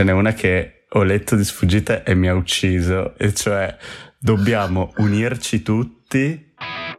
[0.00, 3.76] ce n'è una che ho letto di sfuggita e mi ha ucciso, e cioè
[4.18, 6.52] dobbiamo unirci tutti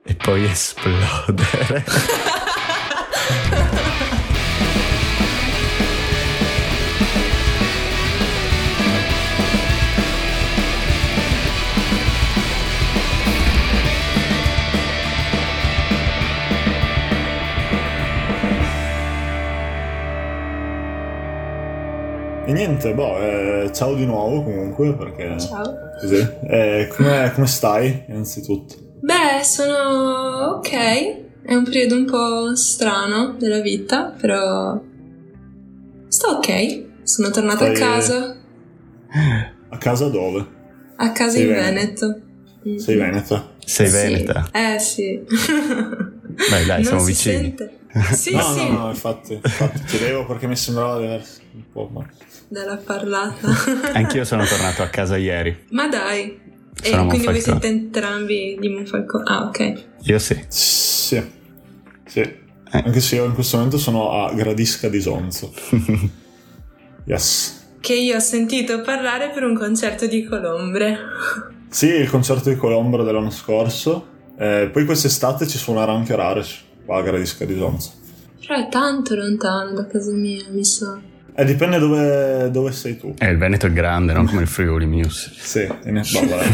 [0.05, 1.83] e poi esplodere.
[22.51, 25.39] E niente, boh, eh, ciao di nuovo comunque perché...
[25.39, 25.73] Ciao.
[26.01, 26.17] Così.
[26.49, 28.75] Eh, come, come stai innanzitutto?
[28.99, 30.69] Beh, sono ok.
[31.43, 34.77] È un periodo un po' strano della vita, però
[36.09, 36.83] sto ok.
[37.03, 38.35] Sono tornata Stai- a casa,
[39.69, 40.45] A casa dove?
[40.97, 42.07] a casa Sei in Veneto?
[42.07, 42.21] Veneto.
[42.67, 42.75] Mm.
[42.75, 43.49] Sei veneta?
[43.65, 43.93] Sei Sì.
[43.95, 44.49] veneta?
[44.51, 45.23] Eh sì.
[45.25, 47.37] Beh, dai, non siamo si vicini.
[47.55, 47.79] Sente.
[48.11, 51.89] Sì, no, sì, no, no, infatti, infatti chiedevo perché mi sembrava di aver un po'...
[51.91, 52.05] Ma...
[52.47, 53.49] dalla parlata.
[53.93, 55.65] Anch'io sono tornato a casa ieri.
[55.69, 56.39] Ma dai.
[56.83, 59.23] E Sono a quindi voi siete entrambi di Monfalcone.
[59.27, 59.83] Ah, ok.
[60.03, 60.43] Io sì.
[60.47, 61.21] Sì,
[62.05, 62.39] sì.
[62.71, 65.53] Anche se io in questo momento sono a Gradisca di Sonzo.
[67.05, 67.59] Yes.
[67.79, 70.97] Che io ho sentito parlare per un concerto di Colombre.
[71.67, 74.07] Sì, il concerto di Colombra dell'anno scorso.
[74.37, 77.91] Eh, poi quest'estate ci suonerà anche Rares qua a Gradisca di Sonzo.
[78.39, 80.99] Però è tanto lontano da casa mia, mi sa.
[81.33, 83.13] Eh, dipende dove, dove sei tu.
[83.17, 85.33] Eh, il Veneto è grande, non come il Friuli Music.
[85.33, 86.45] Sì, in vabbè.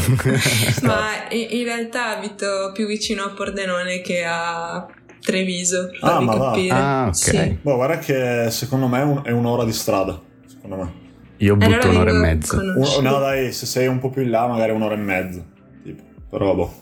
[0.85, 4.85] Ma in, realtà abito più vicino a Pordenone che a
[5.19, 6.51] Treviso, Ah, ma va.
[6.69, 7.15] Ah, ok.
[7.15, 7.57] Sì.
[7.61, 10.21] Boh, guarda che secondo me è, un- è un'ora di strada.
[10.45, 10.93] Secondo me.
[11.37, 12.57] Io butto Allora un'ora e mezza.
[12.57, 15.43] Un- no, dai, se sei un po' più in là, magari un'ora e mezza.
[15.83, 16.03] Tipo.
[16.29, 16.81] Però boh.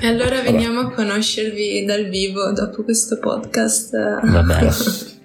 [0.00, 3.90] E allora veniamo a conoscervi dal vivo dopo questo podcast.
[4.24, 4.62] Vabbè.
[4.64, 5.20] Yes.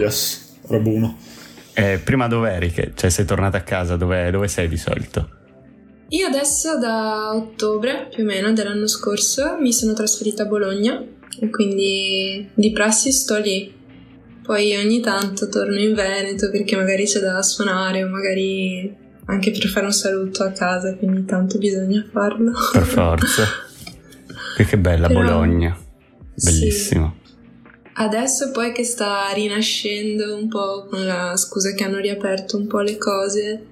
[0.00, 0.56] yes.
[0.68, 1.16] Rabuno.
[1.74, 2.70] Eh, prima dove eri?
[2.70, 3.96] Che, cioè, sei tornata a casa?
[3.96, 5.28] Dove, dove sei di solito?
[6.08, 11.02] Io adesso da ottobre più o meno dell'anno scorso mi sono trasferita a Bologna
[11.40, 13.72] e quindi di prassi sto lì.
[14.42, 18.94] Poi ogni tanto torno in Veneto perché magari c'è da suonare o magari
[19.26, 22.52] anche per fare un saluto a casa, quindi tanto bisogna farlo.
[22.72, 23.44] Per forza.
[24.56, 25.76] Che, che bella Però- Bologna.
[26.36, 26.70] Sì.
[27.96, 32.80] Adesso poi che sta rinascendo un po' con la scusa che hanno riaperto un po'
[32.80, 33.66] le cose,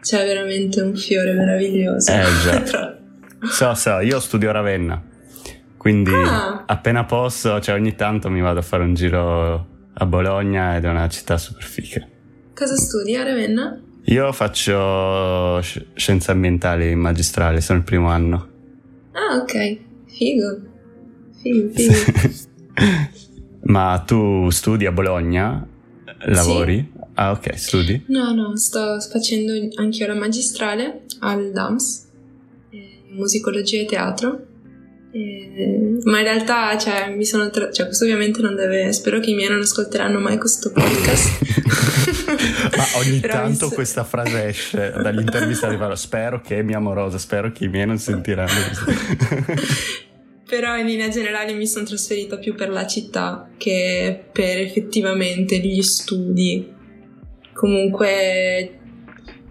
[0.00, 2.10] c'è veramente un fiore meraviglioso.
[2.12, 2.94] Eh, già.
[3.50, 5.00] So, so, io studio a Ravenna.
[5.76, 6.64] Quindi Ah.
[6.66, 10.88] appena posso, cioè ogni tanto mi vado a fare un giro a Bologna ed è
[10.88, 12.04] una città super figa.
[12.54, 13.78] Cosa studi a Ravenna?
[14.04, 18.48] Io faccio sci- scienze ambientali in magistrale, sono il primo anno.
[19.12, 19.78] Ah, ok.
[20.06, 20.60] Figo.
[21.42, 21.94] Figo, figo.
[23.66, 25.66] Ma tu studi a Bologna?
[26.26, 26.92] Lavori?
[27.14, 28.04] Ah, ok, studi?
[28.08, 32.06] No, no, sto facendo anch'io la magistrale al DAMS,
[32.70, 34.46] eh, musicologia e teatro.
[35.12, 38.92] Eh, ma in realtà, cioè, mi sono tra- cioè, questo ovviamente non deve.
[38.92, 41.44] Spero che i miei non ascolteranno mai questo podcast.
[42.76, 45.96] Ma ogni Però tanto questa frase esce dall'intervista di.
[45.96, 48.50] Spero che mia amorosa, spero che i miei non sentiranno.
[50.48, 55.82] Però in linea generale mi sono trasferita più per la città che per effettivamente gli
[55.82, 56.72] studi.
[57.52, 58.78] Comunque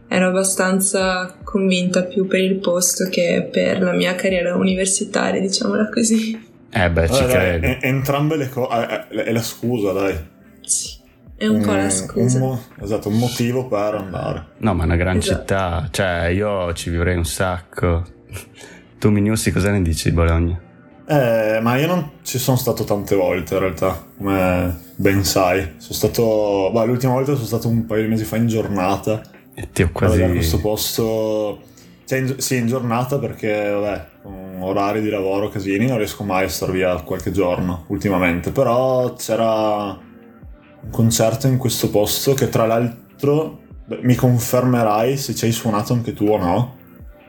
[0.08, 6.40] ero abbastanza convinta più per il posto che per la mia carriera universitaria, diciamola così.
[6.72, 7.66] Eh beh, ci dai, credo.
[7.68, 9.08] e- entrambe le cose.
[9.10, 10.16] è la scusa, dai.
[10.62, 10.98] Sì,
[11.36, 12.40] è un po' Mm, la scusa.
[12.40, 14.46] mo- esatto, un motivo per andare.
[14.60, 15.40] No, ma è una gran Esatto.
[15.40, 15.88] città.
[15.92, 18.06] Cioè, io ci vivrei un sacco.
[18.98, 20.60] Tu, Mignossi, cosa ne dici di Bologna?
[21.08, 25.74] Eh, ma io non ci sono stato tante volte in realtà, come ben sai.
[25.78, 26.72] Sono stato.
[26.74, 29.22] Beh, l'ultima volta sono stato un paio di mesi fa in giornata.
[29.54, 30.18] E ti ho quasi...
[30.18, 31.60] vedere questo posto.
[32.06, 36.46] Cioè, in, sì, in giornata perché, vabbè, con orari di lavoro, casini, non riesco mai
[36.46, 38.52] a star via qualche giorno ultimamente.
[38.52, 45.46] Però c'era un concerto in questo posto che, tra l'altro, beh, mi confermerai se ci
[45.46, 46.76] hai suonato anche tu o no.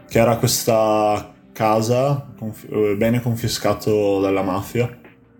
[0.08, 4.94] Che era questa casa conf- eh, bene confiscato dalla mafia.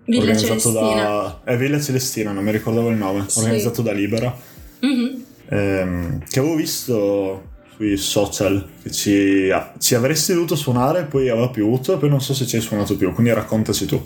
[0.05, 1.03] Villa organizzato Celestina.
[1.03, 1.41] da.
[1.45, 3.25] È Villa Celestina, non mi ricordavo il nome.
[3.29, 3.41] Sì.
[3.41, 4.35] Organizzato da Libera
[4.81, 5.25] Mhm.
[5.49, 11.51] ehm, che avevo visto sui social che ci, ah, ci avresti dovuto suonare poi aveva
[11.51, 14.03] piovuto e poi non so se ci hai suonato più quindi raccontaci tu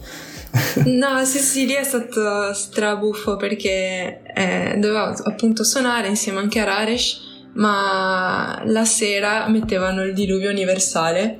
[0.86, 6.64] No, sì, sì, lì è stato strabuffo perché eh, dovevo appunto suonare insieme anche a
[6.64, 7.20] Raresh,
[7.54, 11.38] ma la sera mettevano il diluvio universale.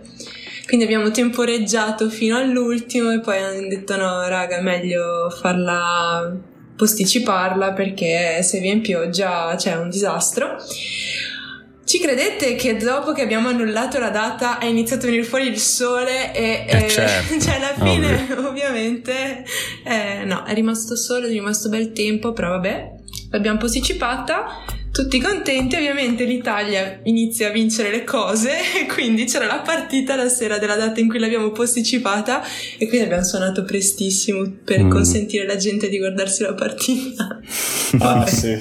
[0.71, 6.33] Quindi abbiamo temporeggiato fino all'ultimo e poi hanno detto no, raga, è meglio farla
[6.77, 10.59] posticiparla perché se viene pioggia c'è un disastro.
[11.85, 15.59] Ci credete che dopo che abbiamo annullato la data è iniziato a venire fuori il
[15.59, 17.41] sole e, eh certo.
[17.43, 18.49] cioè alla fine Ovvio.
[18.49, 19.45] ovviamente
[19.85, 22.91] eh, no, è rimasto sole, è rimasto bel tempo, però vabbè,
[23.33, 24.47] l'abbiamo posticipata,
[24.93, 28.51] tutti contenti, ovviamente l'Italia inizia a vincere le cose
[28.81, 32.43] e quindi c'era la partita la sera della data in cui l'abbiamo posticipata
[32.77, 34.91] e quindi abbiamo suonato prestissimo per mm.
[34.91, 37.39] consentire alla gente di guardarsi la partita.
[37.99, 38.57] Ah sì,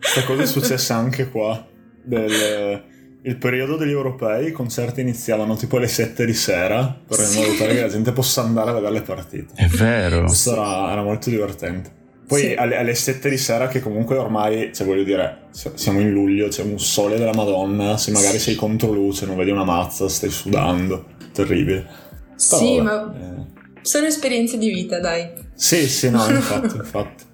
[0.00, 1.66] questa cosa è successa anche qua
[2.00, 2.82] del,
[3.22, 7.38] il periodo degli europei i concerti iniziavano tipo alle 7 di sera per sì.
[7.38, 9.52] in modo tale che la gente possa andare a vedere le partite.
[9.54, 10.24] È vero.
[10.24, 11.90] Questo era, era molto divertente.
[12.28, 12.52] Poi sì.
[12.52, 16.62] alle, alle 7 di sera che comunque ormai, cioè voglio dire, siamo in luglio, c'è
[16.62, 21.06] un sole della Madonna, se magari sei contro luce, non vedi una mazza, stai sudando,
[21.32, 21.86] terribile.
[21.86, 23.80] Però, sì, vabbè, ma eh.
[23.80, 25.30] sono esperienze di vita, dai.
[25.54, 27.24] Sì, sì, no, infatti, infatti.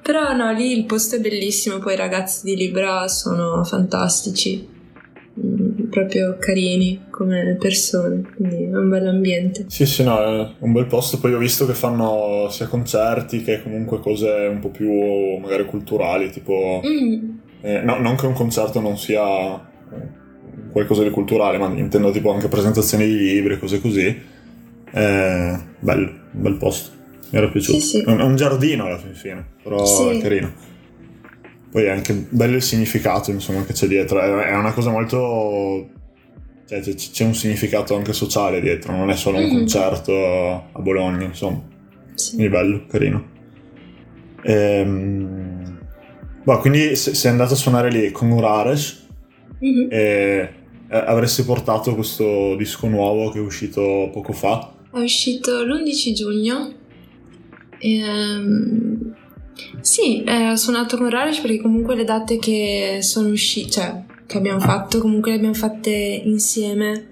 [0.00, 4.64] Però no, lì il posto è bellissimo, poi i ragazzi di Libra sono fantastici,
[5.40, 9.66] mm, proprio carini come persone, quindi è un bel ambiente.
[9.68, 13.62] Sì, sì, no, è un bel posto, poi ho visto che fanno sia concerti che
[13.62, 14.90] comunque cose un po' più
[15.38, 16.80] magari culturali, tipo...
[16.84, 17.30] Mm.
[17.60, 19.20] Eh, no, non che un concerto non sia
[20.72, 24.20] qualcosa di culturale, ma intendo tipo anche presentazioni di libri, cose così.
[24.94, 27.00] Eh, bello, un bel posto
[27.32, 27.78] mi era piaciuto.
[27.78, 28.00] Sì, sì.
[28.02, 30.08] È un giardino alla fine, però sì.
[30.08, 30.52] è carino.
[31.72, 34.20] Poi è anche bello il significato, insomma, che c'è dietro.
[34.20, 35.88] È una cosa molto.
[36.68, 39.56] Cioè, c'è un significato anche sociale dietro, non è solo un mm-hmm.
[39.56, 40.12] concerto
[40.72, 41.62] a Bologna, insomma.
[42.14, 42.34] Sì.
[42.34, 43.26] Quindi bello, carino.
[44.42, 45.80] Ehm...
[46.44, 49.06] Boh, quindi sei andato a suonare lì con Urares
[49.64, 49.86] mm-hmm.
[49.90, 50.52] e
[50.88, 54.74] avresti portato questo disco nuovo che è uscito poco fa.
[54.92, 56.74] È uscito l'11 giugno
[57.84, 59.14] Ehm,
[59.80, 64.38] sì, eh, ho suonato con Rarish perché comunque le date che sono uscite, cioè che
[64.38, 67.10] abbiamo fatto, comunque le abbiamo fatte insieme.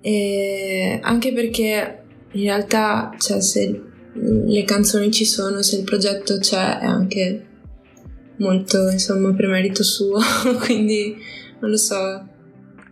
[0.00, 2.02] E anche perché
[2.32, 3.82] in realtà, cioè, se
[4.12, 7.46] le canzoni ci sono, se il progetto c'è, è anche
[8.38, 10.18] molto, insomma, per merito suo.
[10.64, 11.16] Quindi,
[11.60, 12.26] non lo so,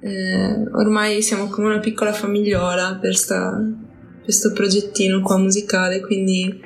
[0.01, 3.17] eh, ormai siamo come una piccola famigliola per
[4.23, 6.61] questo progettino qua musicale, quindi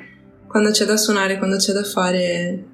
[0.51, 2.65] quando c'è da suonare, quando c'è da fare,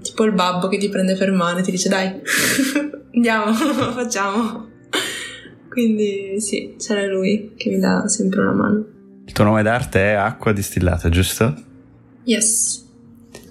[0.00, 2.20] tipo il babbo che ti prende per mano e ti dice dai,
[3.14, 3.52] andiamo,
[3.92, 4.68] facciamo.
[5.68, 8.86] Quindi sì, c'era lui che mi dà sempre una mano.
[9.26, 11.52] Il tuo nome d'arte è Acqua Distillata, giusto?
[12.22, 12.86] Yes.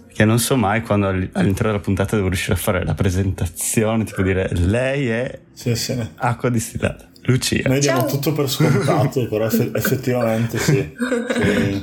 [0.07, 4.21] Che non so mai quando all'interno della puntata devo riuscire a fare la presentazione, tipo
[4.21, 5.95] dire lei è sì, sì.
[6.15, 7.09] Acqua Distillata.
[7.23, 7.67] Lucia.
[7.67, 10.75] Noi diamo tutto per scontato, però effettivamente sì.
[10.95, 11.81] sì.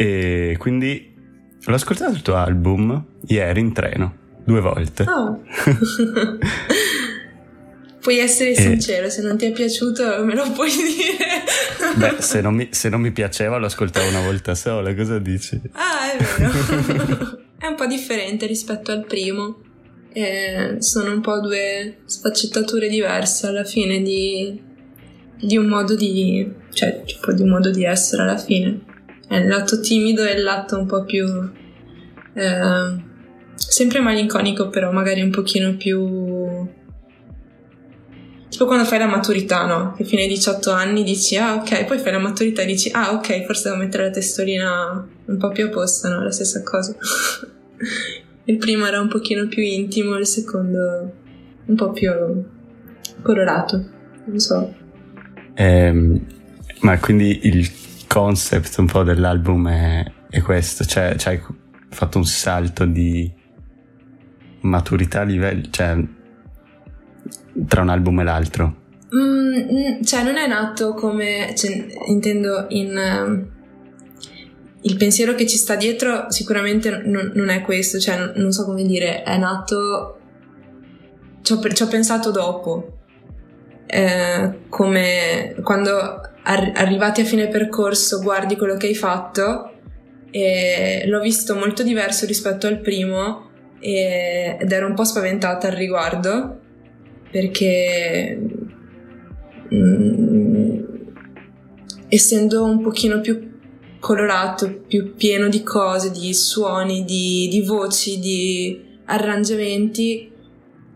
[0.00, 1.12] E quindi
[1.64, 4.14] l'ho ascoltato il tuo album ieri in treno,
[4.44, 5.02] due volte.
[5.02, 5.42] Oh.
[8.00, 11.42] puoi essere sincero, se non ti è piaciuto me lo puoi dire.
[11.96, 15.60] Beh, se non, mi, se non mi piaceva lo ascoltavo una volta sola, cosa dici?
[15.72, 17.40] Ah, è vero.
[17.58, 19.62] è un po' differente rispetto al primo.
[20.12, 24.62] Eh, sono un po' due sfaccettature diverse alla fine di,
[25.40, 26.48] di un modo di...
[26.72, 28.87] cioè, tipo di un modo di essere alla fine
[29.28, 31.26] è il lato timido e il lato un po' più
[32.34, 33.06] eh,
[33.54, 36.66] sempre malinconico però magari un pochino più
[38.48, 39.94] tipo quando fai la maturità no?
[39.96, 43.12] che fino ai 18 anni dici ah ok poi fai la maturità e dici ah
[43.12, 46.22] ok forse devo mettere la testolina un po' più a posto no?
[46.22, 46.96] la stessa cosa
[48.44, 51.12] il primo era un pochino più intimo il secondo
[51.66, 52.10] un po' più
[53.20, 53.84] colorato
[54.24, 54.74] non so
[55.54, 56.20] eh,
[56.80, 57.68] ma quindi il
[58.18, 61.40] concept un po' dell'album è, è questo, cioè, cioè
[61.88, 63.32] fatto un salto di
[64.62, 65.96] maturità a livello, cioè
[67.68, 68.76] tra un album e l'altro.
[69.14, 72.96] Mm, cioè non è nato come, cioè, intendo in...
[72.96, 73.56] Uh,
[74.82, 78.64] il pensiero che ci sta dietro sicuramente non, non è questo, cioè non, non, so
[78.64, 80.18] come dire, è nato...
[81.42, 82.98] Ci ho, ci ho pensato dopo,
[83.86, 89.72] eh, come quando ar- arrivati a fine percorso guardi quello che hai fatto
[90.30, 95.74] e l'ho visto molto diverso rispetto al primo e- ed ero un po' spaventata al
[95.74, 96.60] riguardo
[97.30, 98.38] perché
[99.72, 100.80] mm,
[102.08, 103.46] essendo un pochino più
[104.00, 110.30] colorato, più pieno di cose, di suoni, di, di voci, di arrangiamenti,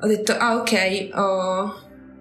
[0.01, 1.75] ho detto ah ok, ho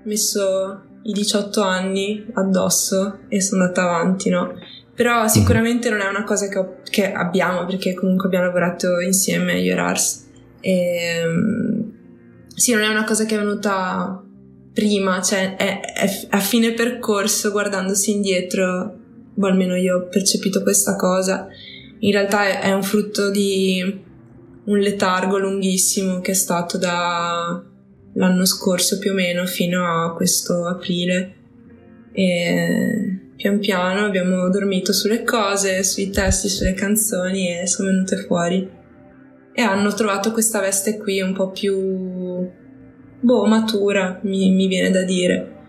[0.04, 4.54] messo i 18 anni addosso e sono andata avanti, no?
[4.94, 9.60] Però sicuramente non è una cosa che, ho, che abbiamo, perché comunque abbiamo lavorato insieme
[9.60, 10.28] io e Ars.
[10.60, 11.24] E,
[12.54, 14.22] sì, non è una cosa che è venuta
[14.74, 18.96] prima, cioè è, è a fine percorso, guardandosi indietro,
[19.36, 21.48] o almeno io ho percepito questa cosa.
[22.00, 24.10] In realtà è, è un frutto di
[24.64, 27.64] un letargo lunghissimo che è stato da
[28.14, 31.36] l'anno scorso più o meno fino a questo aprile.
[32.14, 38.70] E pian piano abbiamo dormito sulle cose, sui testi, sulle canzoni e sono venute fuori.
[39.54, 42.50] E hanno trovato questa veste qui un po' più,
[43.20, 45.60] boh, matura, mi, mi viene da dire.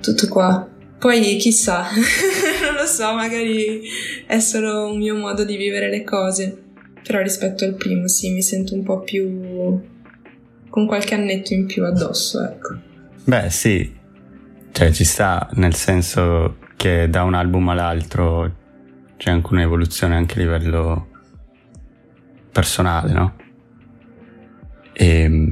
[0.00, 0.68] Tutto qua.
[0.98, 1.86] Poi chissà,
[2.64, 3.82] non lo so, magari
[4.26, 6.62] è solo un mio modo di vivere le cose.
[7.04, 9.80] Però rispetto al primo, sì, mi sento un po' più
[10.78, 12.76] con qualche annetto in più addosso, ecco.
[13.24, 13.96] Beh, sì,
[14.70, 18.54] cioè, ci sta nel senso che da un album all'altro
[19.16, 21.08] c'è anche un'evoluzione anche a livello
[22.52, 23.36] personale, no?
[24.92, 25.48] E,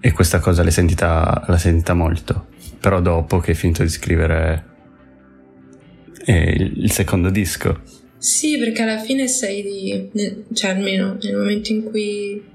[0.00, 2.46] e questa cosa l'hai sentita, l'hai sentita molto.
[2.80, 4.64] Però dopo che hai finito di scrivere
[6.24, 7.82] eh, il secondo disco.
[8.16, 10.44] Sì, perché alla fine sei di...
[10.54, 12.54] cioè almeno nel momento in cui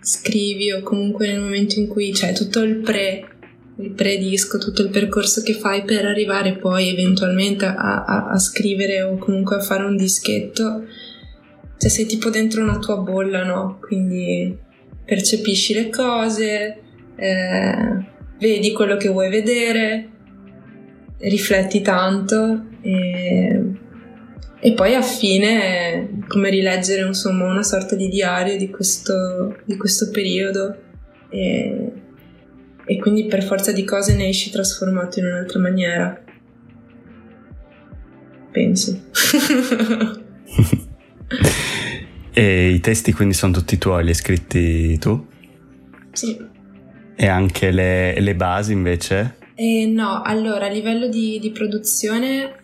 [0.00, 3.30] scrivi o comunque nel momento in cui c'è tutto il pre
[3.80, 9.02] il predisco, tutto il percorso che fai per arrivare poi eventualmente a, a, a, scrivere
[9.02, 10.84] o comunque a fare un dischetto,
[11.78, 13.78] cioè sei tipo dentro una tua bolla, no?
[13.80, 14.54] Quindi
[15.02, 16.80] percepisci le cose,
[17.16, 18.04] eh,
[18.38, 20.08] vedi quello che vuoi vedere,
[21.18, 23.62] rifletti tanto e,
[24.62, 30.10] e poi a fine come rileggere insomma una sorta di diario di questo, di questo
[30.10, 30.76] periodo.
[31.30, 31.92] E,
[32.84, 36.22] e quindi per forza di cose ne esci trasformato in un'altra maniera.
[38.50, 39.00] Penso.
[42.32, 45.26] e i testi quindi sono tutti tuoi, li hai scritti tu?
[46.12, 46.36] Sì.
[47.16, 49.36] E anche le, le basi invece?
[49.54, 52.59] Eh, no, allora a livello di, di produzione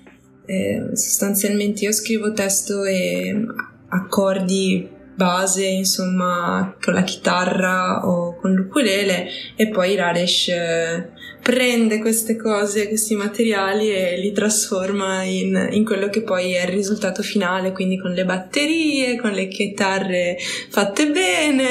[0.47, 3.45] eh, sostanzialmente io scrivo testo e
[3.89, 9.27] accordi base, insomma, con la chitarra o con l'ukulele
[9.57, 11.11] e poi Raresh eh,
[11.43, 16.73] prende queste cose, questi materiali e li trasforma in, in, quello che poi è il
[16.73, 20.37] risultato finale, quindi con le batterie, con le chitarre
[20.69, 21.67] fatte bene,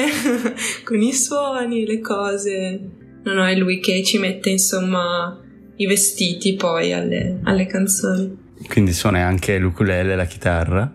[0.84, 2.80] con i suoni, le cose.
[3.22, 5.40] No, no, è lui che ci mette, insomma,
[5.76, 8.44] i vestiti poi alle, alle canzoni.
[8.68, 10.92] Quindi suona anche l'ukulele e la chitarra?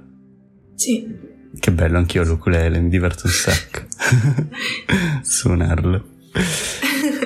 [0.76, 1.30] Sì.
[1.58, 3.82] Che bello, anch'io l'ukulele, mi diverto un sacco
[5.22, 6.06] suonarlo.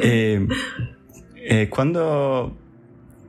[0.02, 0.46] E,
[1.34, 2.58] e quando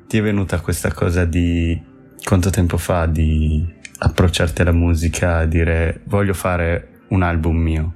[0.07, 1.81] ti è venuta questa cosa di
[2.25, 3.65] quanto tempo fa di
[3.99, 7.95] approcciarti alla musica, dire voglio fare un album mio?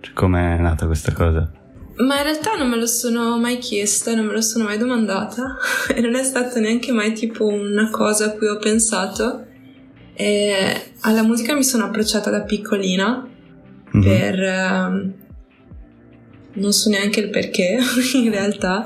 [0.00, 1.50] Cioè, com'è nata questa cosa?
[1.98, 5.56] Ma in realtà non me lo sono mai chiesta, non me lo sono mai domandata
[5.94, 9.44] e non è stata neanche mai tipo una cosa a cui ho pensato.
[10.14, 13.26] E alla musica mi sono approcciata da piccolina
[13.96, 14.02] mm-hmm.
[14.02, 14.38] per...
[14.40, 15.14] Um,
[16.56, 17.78] non so neanche il perché
[18.14, 18.84] in realtà,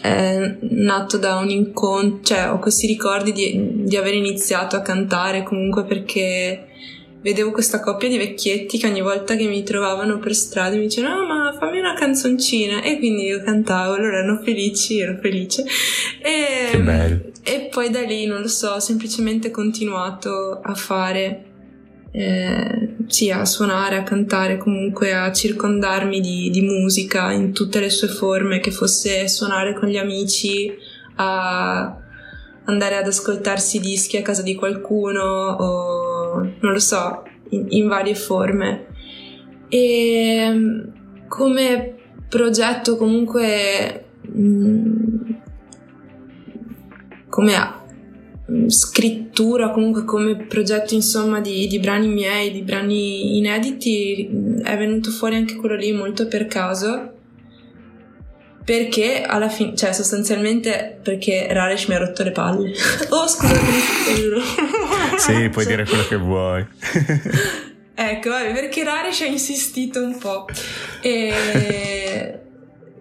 [0.00, 5.42] è nato da un incontro, cioè ho questi ricordi di, di aver iniziato a cantare
[5.42, 6.66] comunque perché
[7.24, 11.22] vedevo questa coppia di vecchietti che ogni volta che mi trovavano per strada mi dicevano
[11.22, 15.64] oh, ma fammi una canzoncina e quindi io cantavo, loro erano felici, ero felice
[16.22, 17.20] e, che bello.
[17.42, 21.44] e poi da lì non lo so, ho semplicemente continuato a fare
[22.12, 27.88] eh, sì, a suonare, a cantare, comunque a circondarmi di, di musica in tutte le
[27.88, 30.72] sue forme, che fosse suonare con gli amici,
[31.16, 31.96] a
[32.66, 38.14] andare ad ascoltarsi dischi a casa di qualcuno o non lo so, in, in varie
[38.14, 38.86] forme.
[39.68, 40.82] E
[41.28, 41.94] come
[42.28, 45.34] progetto comunque mh,
[47.28, 47.82] come
[48.66, 55.36] scrittura, comunque come progetto insomma di, di, brani miei, di brani inediti, è venuto fuori
[55.36, 57.13] anche quello lì molto per caso
[58.64, 62.72] perché alla fine, cioè sostanzialmente perché Raresh mi ha rotto le palle.
[63.10, 63.60] oh scusa,
[64.14, 64.40] giuro.
[65.18, 66.66] sì, puoi dire quello che vuoi.
[67.94, 70.46] ecco, vabbè, perché Raresh ha insistito un po'.
[71.00, 72.38] E...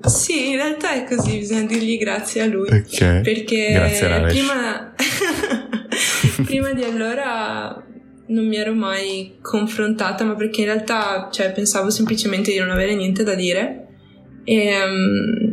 [0.06, 2.68] Sì, in realtà è così, bisogna dirgli grazie a lui.
[2.68, 3.22] Okay.
[3.22, 4.94] Perché grazie, prima...
[6.44, 7.82] prima di allora
[8.28, 12.96] non mi ero mai confrontata, ma perché in realtà cioè, pensavo semplicemente di non avere
[12.96, 13.88] niente da dire.
[14.44, 15.53] E, um,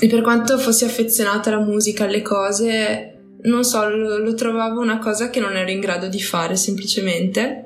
[0.00, 4.98] e per quanto fossi affezionata alla musica, alle cose, non so, lo, lo trovavo una
[4.98, 7.60] cosa che non ero in grado di fare semplicemente.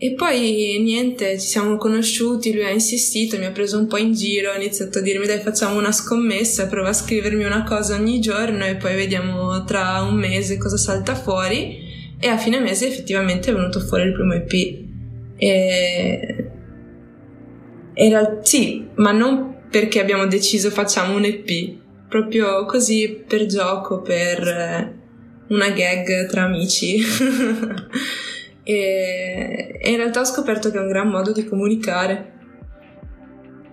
[0.00, 4.12] E poi niente, ci siamo conosciuti, lui ha insistito, mi ha preso un po' in
[4.12, 8.20] giro, ha iniziato a dirmi dai facciamo una scommessa, prova a scrivermi una cosa ogni
[8.20, 11.86] giorno e poi vediamo tra un mese cosa salta fuori.
[12.20, 14.52] E a fine mese effettivamente è venuto fuori il primo EP.
[15.36, 16.50] E...
[17.94, 21.76] Era, sì, ma non perché abbiamo deciso facciamo un EP,
[22.08, 24.94] proprio così per gioco, per eh,
[25.48, 27.00] una gag tra amici.
[28.62, 32.32] e, e in realtà ho scoperto che è un gran modo di comunicare.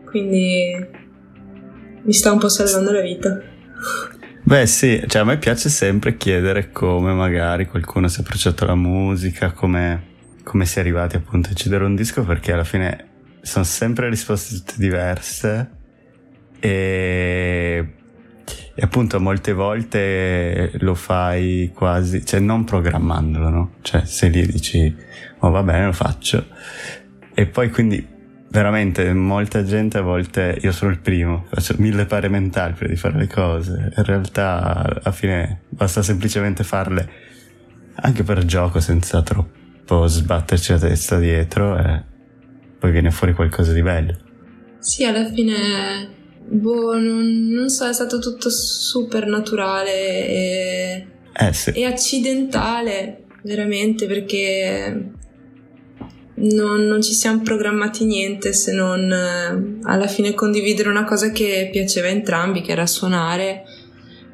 [0.06, 0.88] Quindi
[2.04, 3.42] mi sta un po' salvando la vita.
[4.44, 8.76] Beh sì, cioè a me piace sempre chiedere come magari qualcuno si è approcciato alla
[8.76, 10.04] musica, come,
[10.44, 14.56] come si è arrivati appunto a decidere un disco perché alla fine sono sempre risposte
[14.56, 15.84] tutte diverse
[16.66, 17.88] e,
[18.74, 23.72] e, appunto molte volte lo fai quasi, cioè non programmandolo, no?
[23.82, 24.94] Cioè se lì dici,
[25.40, 26.48] oh va bene lo faccio.
[27.36, 28.04] E poi quindi
[28.50, 32.98] veramente molta gente a volte, io sono il primo, faccio mille pare mentali prima di
[32.98, 33.92] fare le cose.
[33.96, 37.08] In realtà alla fine basta semplicemente farle
[37.98, 42.04] anche per gioco senza troppo sbatterci la testa dietro e
[42.80, 44.18] poi viene fuori qualcosa di bello.
[44.80, 46.15] Sì, alla fine
[46.48, 51.72] Boh, non, non, so, è stato tutto super naturale e, eh, sì.
[51.72, 55.12] e accidentale, veramente, perché
[56.36, 61.70] non, non, ci siamo programmati niente se non eh, alla fine condividere una cosa che
[61.72, 63.64] piaceva a entrambi, che era suonare,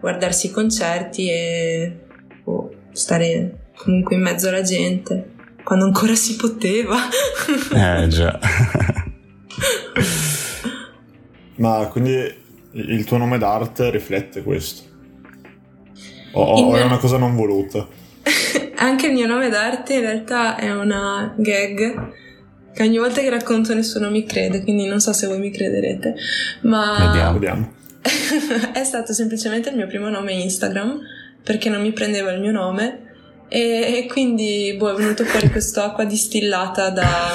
[0.01, 1.99] guardarsi i concerti e
[2.43, 5.29] oh, stare comunque in mezzo alla gente,
[5.63, 6.97] quando ancora si poteva.
[7.73, 8.37] eh già.
[11.55, 12.39] Ma quindi
[12.71, 14.89] il tuo nome d'arte riflette questo?
[16.33, 17.87] O, o è una cosa non voluta?
[18.75, 22.19] Anche il mio nome d'arte in realtà è una gag
[22.73, 26.15] che ogni volta che racconto nessuno mi crede, quindi non so se voi mi crederete,
[26.61, 27.33] ma vediamo.
[27.33, 27.73] Vediamo.
[28.73, 30.99] è stato semplicemente il mio primo nome Instagram
[31.43, 33.09] perché non mi prendeva il mio nome
[33.47, 37.31] e quindi boh, è venuto fuori questa acqua distillata da,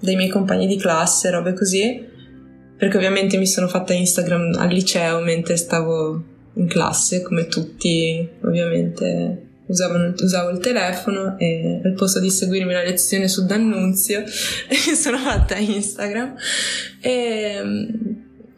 [0.00, 2.09] dai miei compagni di classe, robe così
[2.80, 6.22] perché ovviamente mi sono fatta Instagram al liceo mentre stavo
[6.54, 9.48] in classe, come tutti ovviamente.
[9.66, 14.22] Usavano, usavo il telefono e al posto di seguirmi la lezione su D'Annunzio
[14.68, 16.34] mi sono fatta Instagram.
[17.02, 17.62] E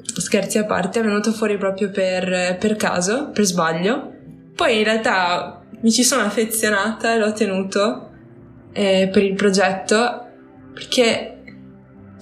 [0.05, 4.13] scherzi a parte è venuto fuori proprio per, per caso, per sbaglio.
[4.55, 8.09] Poi in realtà mi ci sono affezionata e l'ho tenuto
[8.73, 10.29] eh, per il progetto
[10.73, 11.32] perché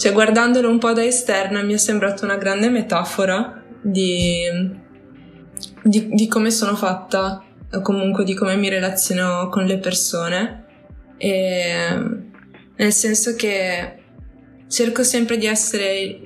[0.01, 4.45] cioè, guardandolo un po' da esterna mi è sembrato una grande metafora di,
[5.83, 10.65] di, di come sono fatta o comunque di come mi relaziono con le persone.
[11.19, 11.99] E,
[12.77, 13.99] nel senso che
[14.69, 16.21] cerco sempre di essere,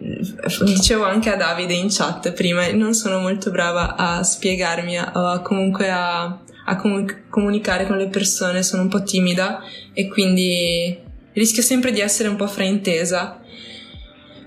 [0.63, 5.91] dicevo anche a Davide in chat prima, non sono molto brava a spiegarmi o comunque
[5.91, 6.23] a,
[6.67, 6.83] a
[7.29, 11.03] comunicare con le persone, sono un po' timida e quindi
[11.35, 13.43] rischio sempre di essere un po' fraintesa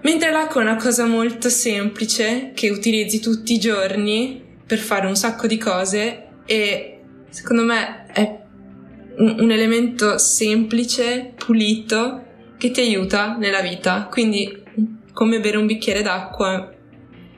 [0.07, 5.17] Mentre l'acqua è una cosa molto semplice che utilizzi tutti i giorni per fare un
[5.17, 8.39] sacco di cose e secondo me è
[9.17, 12.23] un, elemento semplice, pulito,
[12.57, 14.07] che ti aiuta nella vita.
[14.09, 14.63] Quindi
[15.11, 16.73] come bere un bicchiere d'acqua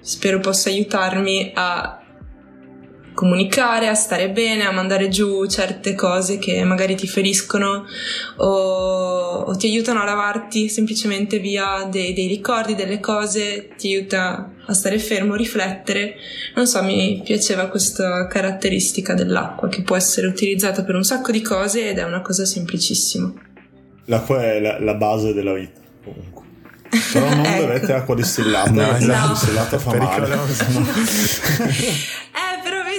[0.02, 1.99] spero possa aiutarmi a
[3.20, 7.84] comunicare, a stare bene, a mandare giù certe cose che magari ti feriscono
[8.38, 14.54] o, o ti aiutano a lavarti semplicemente via dei, dei, ricordi, delle cose, ti aiuta
[14.66, 16.16] a stare fermo, riflettere.
[16.56, 21.42] Non so, mi piaceva questa caratteristica dell'acqua che può essere utilizzata per un sacco di
[21.42, 23.34] cose ed è una cosa semplicissima.
[24.06, 26.44] L'acqua è la, la base della vita, comunque.
[27.12, 27.66] Però non ecco.
[27.66, 29.28] bevete acqua distillata, no, l'acqua no.
[29.34, 30.36] distillata fa male.
[30.36, 30.46] No.
[32.40, 32.49] eh,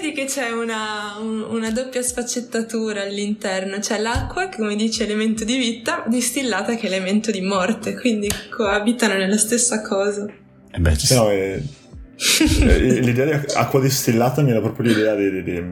[0.00, 3.78] vedi che c'è una, un, una, doppia sfaccettatura all'interno.
[3.78, 8.28] C'è l'acqua, che come dice elemento di vita, distillata che è elemento di morte, quindi
[8.50, 10.26] coabitano nella stessa cosa.
[10.72, 11.60] Eh beh, ci no, è,
[12.78, 15.62] l'idea di acqua distillata mi era proprio l'idea di, di, di,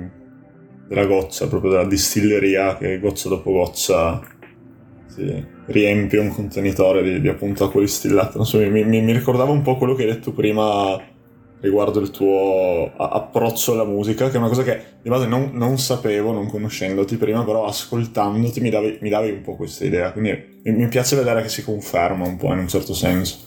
[0.88, 4.20] della goccia, proprio della distilleria che goccia dopo goccia
[5.06, 8.32] si riempie un contenitore di, di appunto acqua distillata.
[8.36, 11.16] Non so, mi, mi, mi ricordava un po' quello che hai detto prima
[11.60, 15.78] riguardo il tuo approccio alla musica, che è una cosa che di base non, non
[15.78, 20.12] sapevo, non conoscendoti prima, però ascoltandoti mi davi, mi davi un po' questa idea.
[20.12, 23.38] Quindi mi, mi, piace vedere che si conferma un po' in un certo senso.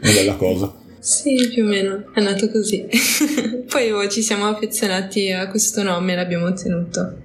[0.00, 0.74] È una bella cosa.
[1.04, 2.86] Sì, più o meno, è nato così.
[3.68, 7.18] Poi oh, ci siamo affezionati a questo nome e l'abbiamo ottenuto.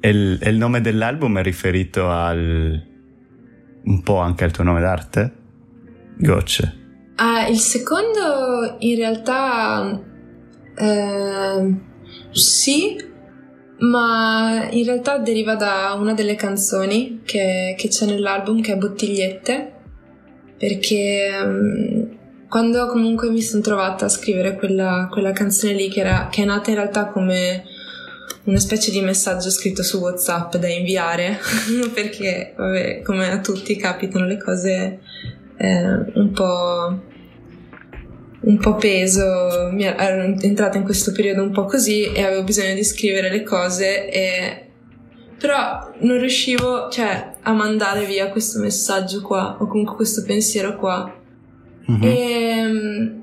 [0.00, 2.82] E il, e il nome dell'album è riferito al...
[3.84, 5.32] un po' anche al tuo nome d'arte?
[6.16, 6.77] Gocce.
[7.20, 10.00] Ah, il secondo in realtà
[10.76, 11.74] eh,
[12.30, 12.96] sì,
[13.78, 19.72] ma in realtà deriva da una delle canzoni che, che c'è nell'album che è Bottigliette,
[20.56, 22.16] perché um,
[22.48, 26.44] quando comunque mi sono trovata a scrivere quella, quella canzone lì che, era, che è
[26.44, 27.64] nata in realtà come
[28.44, 31.40] una specie di messaggio scritto su WhatsApp da inviare,
[31.92, 35.00] perché vabbè, come a tutti capitano le cose
[35.58, 37.00] eh, un po'
[38.40, 42.74] un po' peso, mi ero entrata in questo periodo un po' così e avevo bisogno
[42.74, 44.68] di scrivere le cose e
[45.38, 51.14] però non riuscivo cioè, a mandare via questo messaggio qua o comunque questo pensiero qua.
[51.90, 52.02] Mm-hmm.
[52.02, 53.22] e um,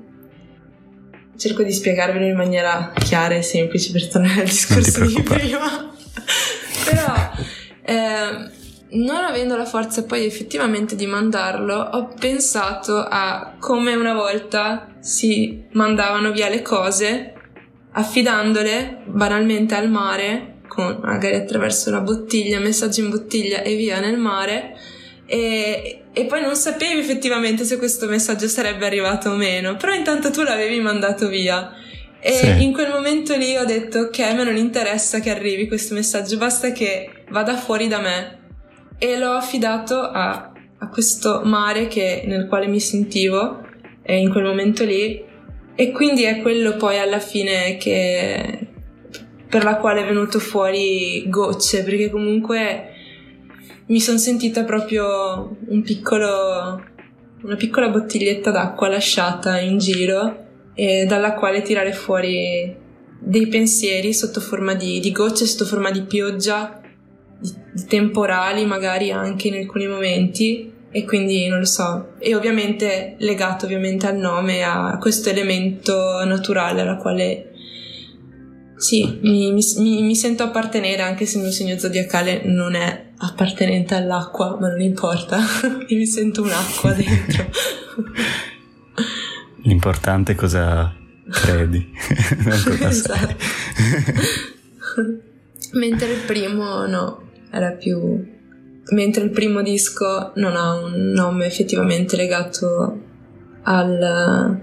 [1.36, 5.94] cerco di spiegarvelo in maniera chiara e semplice per tornare al discorso di prima.
[6.84, 7.30] Però
[7.82, 8.50] eh,
[8.88, 15.64] non avendo la forza poi effettivamente di mandarlo, ho pensato a come una volta si
[15.72, 17.32] mandavano via le cose
[17.92, 24.18] affidandole banalmente al mare, con, magari attraverso una bottiglia, messaggio in bottiglia e via nel
[24.18, 24.76] mare.
[25.26, 30.30] E, e, poi non sapevi effettivamente se questo messaggio sarebbe arrivato o meno, però intanto
[30.30, 31.72] tu l'avevi mandato via.
[32.20, 32.62] E sì.
[32.62, 36.36] in quel momento lì ho detto: Ok, a me non interessa che arrivi questo messaggio,
[36.36, 38.35] basta che vada fuori da me
[38.98, 43.64] e l'ho affidato a, a questo mare che, nel quale mi sentivo
[44.02, 45.22] eh, in quel momento lì.
[45.74, 48.68] E quindi è quello poi alla fine che
[49.48, 52.92] per la quale è venuto fuori gocce perché comunque
[53.86, 56.82] mi sono sentita proprio un piccolo
[57.42, 62.74] una piccola bottiglietta d'acqua lasciata in giro e dalla quale tirare fuori
[63.18, 66.80] dei pensieri sotto forma di, di gocce, sotto forma di pioggia
[67.38, 72.14] di temporali magari anche in alcuni momenti e quindi non lo so.
[72.18, 77.50] E ovviamente legato ovviamente al nome a questo elemento naturale alla quale
[78.76, 83.94] sì mi, mi, mi sento appartenere anche se il mio segno zodiacale non è appartenente
[83.94, 85.38] all'acqua ma non importa.
[85.88, 87.46] Mi sento un'acqua dentro.
[89.62, 90.94] L'importante è cosa
[91.30, 91.92] credi.
[92.80, 93.36] Esatto.
[95.76, 98.24] Mentre il primo no era più...
[98.90, 103.00] mentre il primo disco non ha un nome effettivamente legato
[103.62, 104.60] al,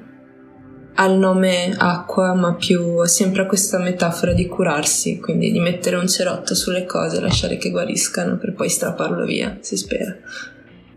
[0.96, 6.08] al nome acqua, ma più sempre a questa metafora di curarsi, quindi di mettere un
[6.08, 10.16] cerotto sulle cose lasciare che guariscano per poi strapparlo via, si spera.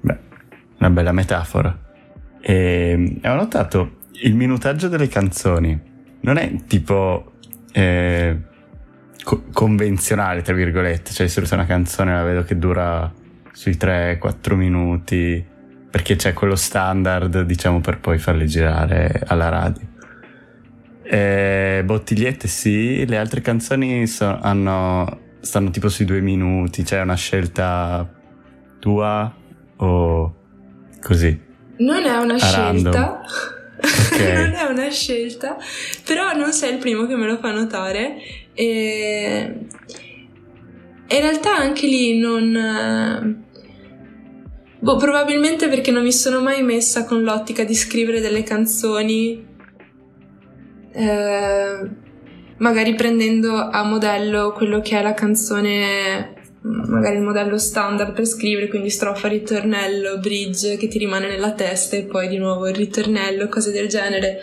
[0.00, 0.18] Beh,
[0.78, 1.76] una bella metafora.
[2.40, 7.32] E ho notato il minutaggio delle canzoni non è tipo
[7.72, 8.36] eh,
[9.26, 13.12] co- convenzionale, tra virgolette, cioè di solito una canzone la vedo che dura
[13.50, 15.44] sui 3-4 minuti,
[15.90, 19.82] perché c'è quello standard, diciamo, per poi farle girare alla radio.
[21.02, 27.00] E bottigliette sì, le altre canzoni so- hanno, stanno tipo sui due minuti, c'è cioè
[27.00, 28.08] una scelta
[28.78, 29.34] tua
[29.78, 30.34] o
[31.00, 31.40] così?
[31.78, 33.22] Non è una scelta.
[34.12, 34.34] Okay.
[34.46, 35.56] non è una scelta,
[36.04, 39.54] però non sei il primo che me lo fa notare e,
[41.08, 43.44] in realtà anche lì non...
[44.78, 49.44] Boh, probabilmente perché non mi sono mai messa con l'ottica di scrivere delle canzoni,
[50.92, 51.90] eh,
[52.58, 58.68] magari prendendo a modello quello che è la canzone, magari il modello standard per scrivere,
[58.68, 63.48] quindi strofa, ritornello, bridge che ti rimane nella testa e poi di nuovo il ritornello,
[63.48, 64.38] cose del genere.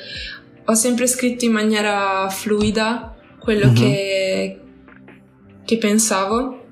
[0.66, 3.13] Ho sempre scritto in maniera fluida
[3.44, 3.74] quello uh-huh.
[3.74, 4.60] che,
[5.66, 6.66] che pensavo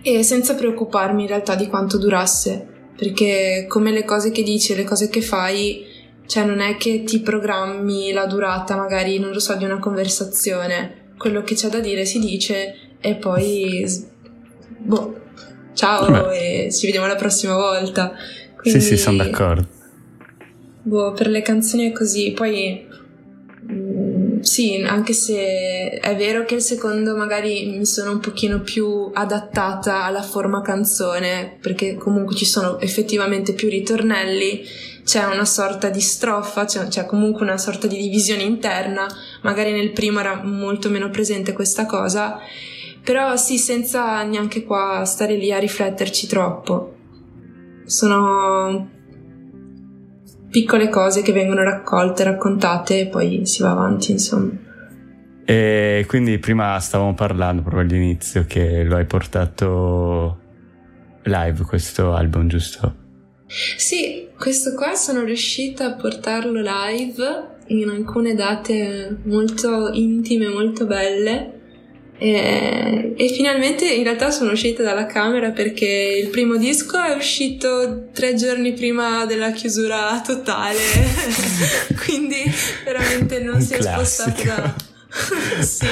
[0.00, 4.76] e senza preoccuparmi in realtà di quanto durasse, perché come le cose che dici e
[4.76, 5.84] le cose che fai,
[6.26, 11.12] cioè non è che ti programmi la durata magari, non lo so, di una conversazione,
[11.18, 13.84] quello che c'è da dire si dice e poi
[14.78, 15.20] boh,
[15.74, 16.64] ciao Beh.
[16.66, 18.12] e ci vediamo la prossima volta.
[18.56, 19.68] Quindi, sì, sì, sono d'accordo.
[20.82, 22.86] Boh, per le canzoni è così, poi
[24.40, 30.04] sì, anche se è vero che il secondo magari mi sono un pochino più adattata
[30.04, 34.64] alla forma canzone, perché comunque ci sono effettivamente più ritornelli,
[35.04, 39.06] c'è una sorta di strofa, c'è, c'è comunque una sorta di divisione interna,
[39.42, 42.38] magari nel primo era molto meno presente questa cosa,
[43.02, 46.94] però sì, senza neanche qua stare lì a rifletterci troppo.
[47.84, 48.94] Sono
[50.56, 54.52] piccole cose che vengono raccolte, raccontate e poi si va avanti, insomma.
[55.44, 60.38] E quindi prima stavamo parlando proprio all'inizio che lo hai portato
[61.24, 62.94] live questo album, giusto?
[63.46, 71.55] Sì, questo qua sono riuscita a portarlo live in alcune date molto intime, molto belle.
[72.18, 78.08] E, e, finalmente in realtà sono uscita dalla camera perché il primo disco è uscito
[78.12, 80.78] tre giorni prima della chiusura totale,
[82.06, 82.42] quindi
[82.84, 84.74] veramente non si è spostato da.
[85.60, 85.86] sì,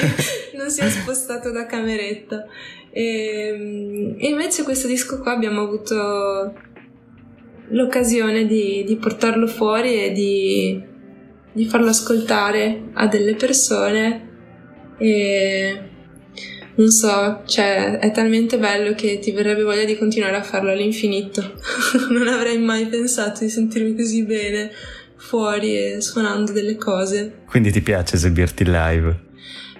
[0.56, 2.46] non si è spostato da cameretta.
[2.90, 6.54] E, e invece questo disco qua abbiamo avuto
[7.68, 10.82] l'occasione di, di portarlo fuori e di,
[11.52, 14.28] di, farlo ascoltare a delle persone
[14.98, 15.90] e
[16.76, 21.54] non so, cioè è talmente bello che ti verrebbe voglia di continuare a farlo all'infinito.
[22.10, 24.70] non avrei mai pensato di sentirmi così bene
[25.16, 27.42] fuori e suonando delle cose.
[27.46, 29.20] Quindi ti piace esibirti live?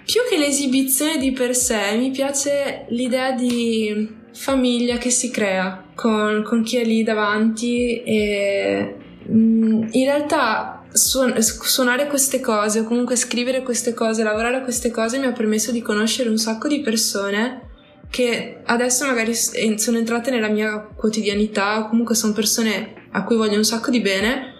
[0.05, 6.43] Più che l'esibizione di per sé, mi piace l'idea di famiglia che si crea con,
[6.43, 8.95] con chi è lì davanti e
[9.29, 15.19] mm, in realtà suonare queste cose o comunque scrivere queste cose, lavorare a queste cose
[15.19, 17.61] mi ha permesso di conoscere un sacco di persone
[18.09, 23.57] che adesso magari sono entrate nella mia quotidianità o comunque sono persone a cui voglio
[23.57, 24.53] un sacco di bene.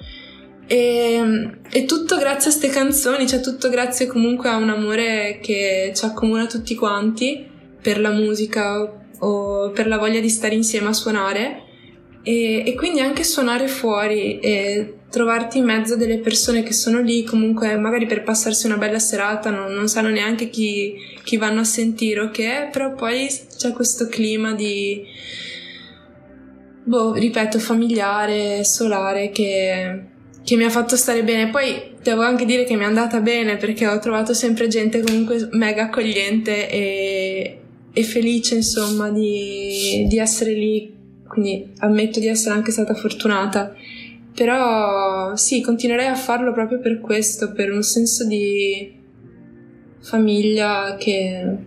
[0.68, 5.94] E, e tutto grazie a queste canzoni, cioè tutto grazie comunque a un amore che
[5.96, 7.48] ci accomuna tutti quanti
[7.82, 11.65] per la musica o per la voglia di stare insieme a suonare
[12.26, 17.00] e, e, quindi anche suonare fuori e trovarti in mezzo a delle persone che sono
[17.00, 21.62] lì comunque magari per passarsi una bella serata, non, non sanno neanche chi, chi, vanno
[21.62, 25.04] a sentire o che è, però poi c'è questo clima di,
[26.84, 30.14] boh, ripeto, familiare, solare che
[30.46, 31.50] che mi ha fatto stare bene.
[31.50, 35.50] Poi devo anche dire che mi è andata bene perché ho trovato sempre gente comunque
[35.52, 37.60] mega accogliente e,
[37.92, 40.95] e felice, insomma, di, di, essere lì.
[41.36, 43.74] Quindi ammetto di essere anche stata fortunata.
[44.34, 48.94] Però sì, continuerei a farlo proprio per questo, per un senso di
[50.00, 51.58] famiglia che,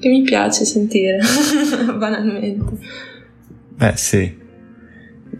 [0.00, 1.20] che mi piace sentire,
[1.96, 2.78] banalmente.
[3.76, 4.36] Beh, sì,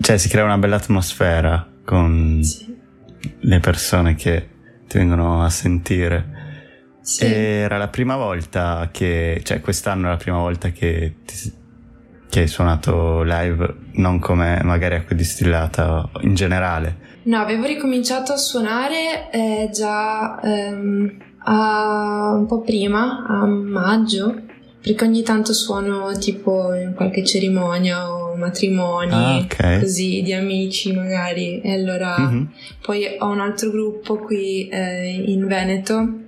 [0.01, 2.73] cioè si crea una bella atmosfera con sì.
[3.41, 4.49] le persone che
[4.87, 6.35] ti vengono a sentire.
[7.01, 7.25] Sì.
[7.25, 11.65] Era la prima volta che, cioè quest'anno è la prima volta che, ti,
[12.29, 17.05] che hai suonato live, non come magari acqua distillata in generale.
[17.25, 24.43] No, avevo ricominciato a suonare eh, già ehm, a, un po' prima, a maggio,
[24.81, 29.81] perché ogni tanto suono tipo in qualche cerimonia o matrimoni, ah, okay.
[29.81, 31.61] così di amici magari.
[31.61, 32.45] E allora mm-hmm.
[32.83, 36.25] poi ho un altro gruppo qui eh, in Veneto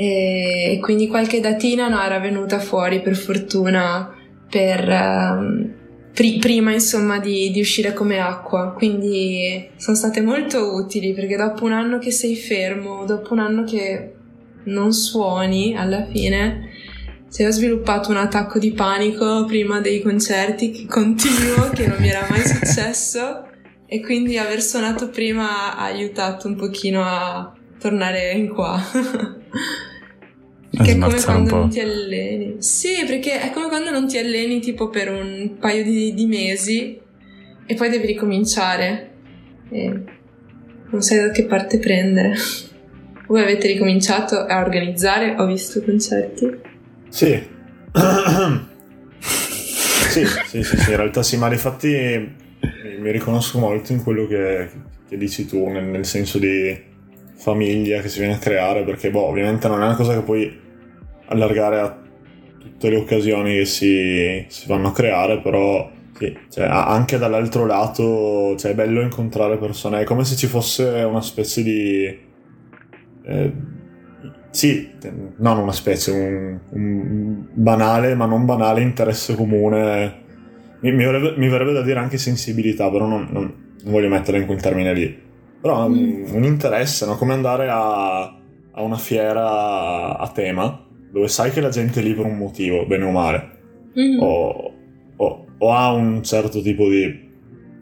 [0.00, 4.14] e, quindi qualche datina no, era venuta fuori per fortuna
[4.48, 5.74] per, um,
[6.12, 8.72] pri- prima insomma di, di uscire come acqua.
[8.72, 13.64] Quindi sono state molto utili perché dopo un anno che sei fermo, dopo un anno
[13.64, 14.12] che
[14.64, 16.68] non suoni alla fine
[17.28, 22.08] se ho sviluppato un attacco di panico prima dei concerti che continuo, che non mi
[22.08, 23.46] era mai successo
[23.86, 28.80] e quindi aver suonato prima ha aiutato un pochino a tornare in qua.
[30.82, 32.56] che è come quando non ti alleni.
[32.58, 36.98] Sì, perché è come quando non ti alleni tipo per un paio di, di mesi
[37.66, 39.10] e poi devi ricominciare
[39.70, 40.02] e
[40.90, 42.34] non sai da che parte prendere.
[43.28, 45.34] Voi avete ricominciato a organizzare?
[45.36, 46.60] Ho visto concerti?
[47.08, 47.56] Sì.
[49.20, 52.46] sì, sì, sì, sì, in realtà sì, ma infatti
[52.98, 54.70] mi riconosco molto in quello che,
[55.08, 56.76] che dici tu, nel, nel, senso di
[57.36, 60.66] famiglia che si viene a creare, perché boh, ovviamente non è una cosa che puoi
[61.28, 61.98] allargare a
[62.58, 68.56] tutte le occasioni che si, si vanno a creare, però sì, cioè, anche dall'altro lato
[68.56, 72.18] cioè, è bello incontrare persone, è come se ci fosse una specie di...
[73.22, 73.52] Eh,
[74.50, 74.90] sì,
[75.36, 80.26] non una specie, un, un, banale, ma non banale interesse comune.
[80.80, 83.42] Mi, mi, verrebbe, mi verrebbe, da dire anche sensibilità, però non, non,
[83.82, 85.22] non voglio metterla in quel termine lì.
[85.60, 85.92] Però mm.
[85.92, 87.16] un, un, interesse, no?
[87.16, 92.14] come andare a, a, una fiera a tema, dove sai che la gente è lì
[92.14, 93.50] per un motivo, bene o male,
[93.98, 94.20] mm.
[94.20, 94.72] o,
[95.16, 97.26] o, o ha un certo tipo di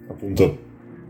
[0.09, 0.65] appunto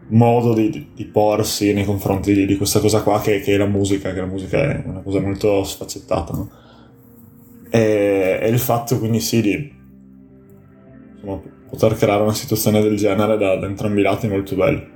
[0.08, 3.66] modo di, di, porsi nei confronti di, di questa cosa qua che, che, è la
[3.66, 6.50] musica, che la musica è una cosa molto sfaccettata, no?
[7.70, 9.74] E, e, il fatto quindi sì di
[11.14, 14.94] insomma, poter creare una situazione del genere da, da entrambi i lati è molto bello.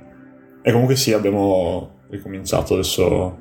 [0.61, 3.37] E comunque sì, abbiamo ricominciato adesso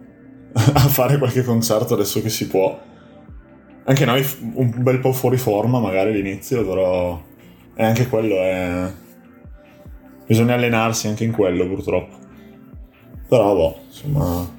[0.52, 2.88] a fare qualche concerto adesso che si può.
[3.90, 4.24] Anche noi
[4.54, 7.20] un bel po' fuori forma magari all'inizio, però
[7.74, 8.92] e anche quello è...
[10.28, 12.16] Bisogna allenarsi anche in quello purtroppo.
[13.28, 14.54] Però boh, insomma,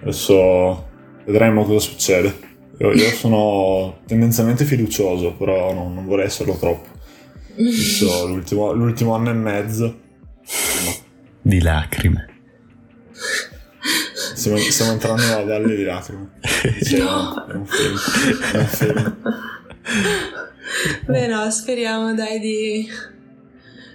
[0.00, 0.88] adesso
[1.24, 2.36] vedremo cosa succede.
[2.78, 6.88] Io, io sono tendenzialmente fiducioso, però no, non vorrei esserlo troppo.
[7.54, 9.84] Visto l'ultimo, l'ultimo anno e mezzo.
[9.84, 10.94] No.
[11.42, 12.26] Di lacrime.
[14.36, 16.32] Stiamo, stiamo entrando nella valle di lacrime.
[16.82, 17.46] Sì, no.
[17.46, 17.96] È un film.
[18.52, 19.16] È un film.
[21.06, 22.86] Beh no, speriamo dai di...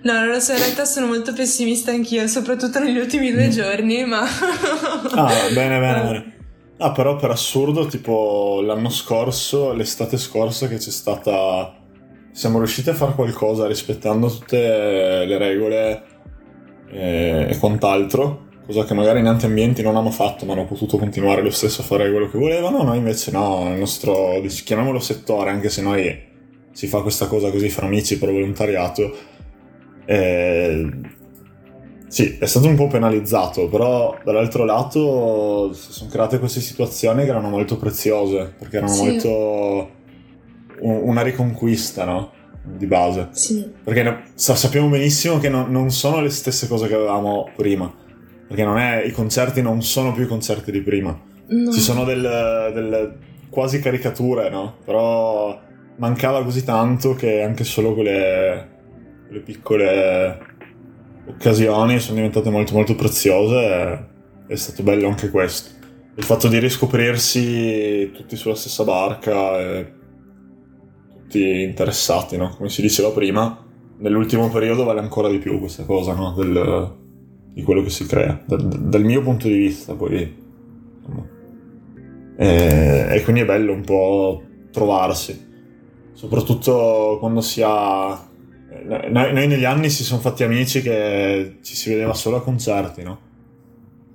[0.01, 4.03] No, non lo so, in realtà sono molto pessimista anch'io, soprattutto negli ultimi due giorni,
[4.03, 4.21] ma...
[4.23, 6.35] ah, bene, bene, bene.
[6.77, 11.75] Ah, però per assurdo, tipo l'anno scorso, l'estate scorsa che c'è stata...
[12.31, 16.03] Siamo riusciti a fare qualcosa rispettando tutte le regole
[16.89, 21.41] e quant'altro, cosa che magari in altri ambienti non hanno fatto, ma hanno potuto continuare
[21.41, 22.83] lo stesso a fare quello che volevano.
[22.83, 26.29] Noi invece no, il nostro, chiamiamolo settore, anche se noi
[26.71, 29.13] si fa questa cosa così fra amici per volontariato,
[30.05, 30.89] eh,
[32.07, 37.29] sì, è stato un po' penalizzato, però dall'altro lato si sono create queste situazioni che
[37.29, 39.03] erano molto preziose, perché erano sì.
[39.03, 39.89] molto
[40.79, 42.31] una riconquista, no?
[42.63, 43.29] Di base.
[43.31, 43.65] Sì.
[43.83, 47.91] Perché sappiamo benissimo che no, non sono le stesse cose che avevamo prima,
[48.51, 51.17] perché è, i concerti non sono più i concerti di prima.
[51.47, 51.71] No.
[51.71, 53.17] Ci sono delle, delle
[53.49, 54.77] quasi caricature, no?
[54.83, 55.57] Però
[55.97, 58.67] mancava così tanto che anche solo quelle,
[59.27, 60.39] quelle piccole
[61.27, 64.09] occasioni sono diventate molto molto preziose
[64.47, 65.79] e è stato bello anche questo.
[66.15, 69.93] Il fatto di riscoprirsi tutti sulla stessa barca e
[71.09, 72.53] tutti interessati, no?
[72.57, 73.65] Come si diceva prima,
[73.99, 76.33] nell'ultimo periodo vale ancora di più questa cosa, no?
[76.33, 76.99] Del,
[77.53, 80.39] di quello che si crea, dal, dal mio punto di vista, poi...
[82.37, 85.39] E, e quindi è bello un po' trovarsi,
[86.13, 88.29] soprattutto quando si ha
[88.83, 93.03] noi, noi, negli anni si sono fatti amici che ci si vedeva solo a concerti,
[93.03, 93.19] no?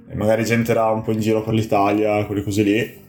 [0.09, 3.05] E magari gente era un po' in giro per l'Italia, quelle cose lì.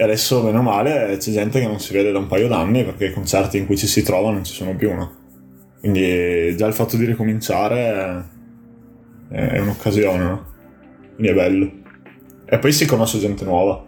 [0.00, 3.06] E adesso, meno male, c'è gente che non si vede da un paio d'anni perché
[3.06, 5.16] i concerti in cui ci si trova non ci sono più, no?
[5.80, 8.36] Quindi già il fatto di ricominciare
[9.28, 10.46] è, un'occasione, no?
[11.14, 11.72] Quindi è bello.
[12.44, 13.84] E poi si conosce gente nuova,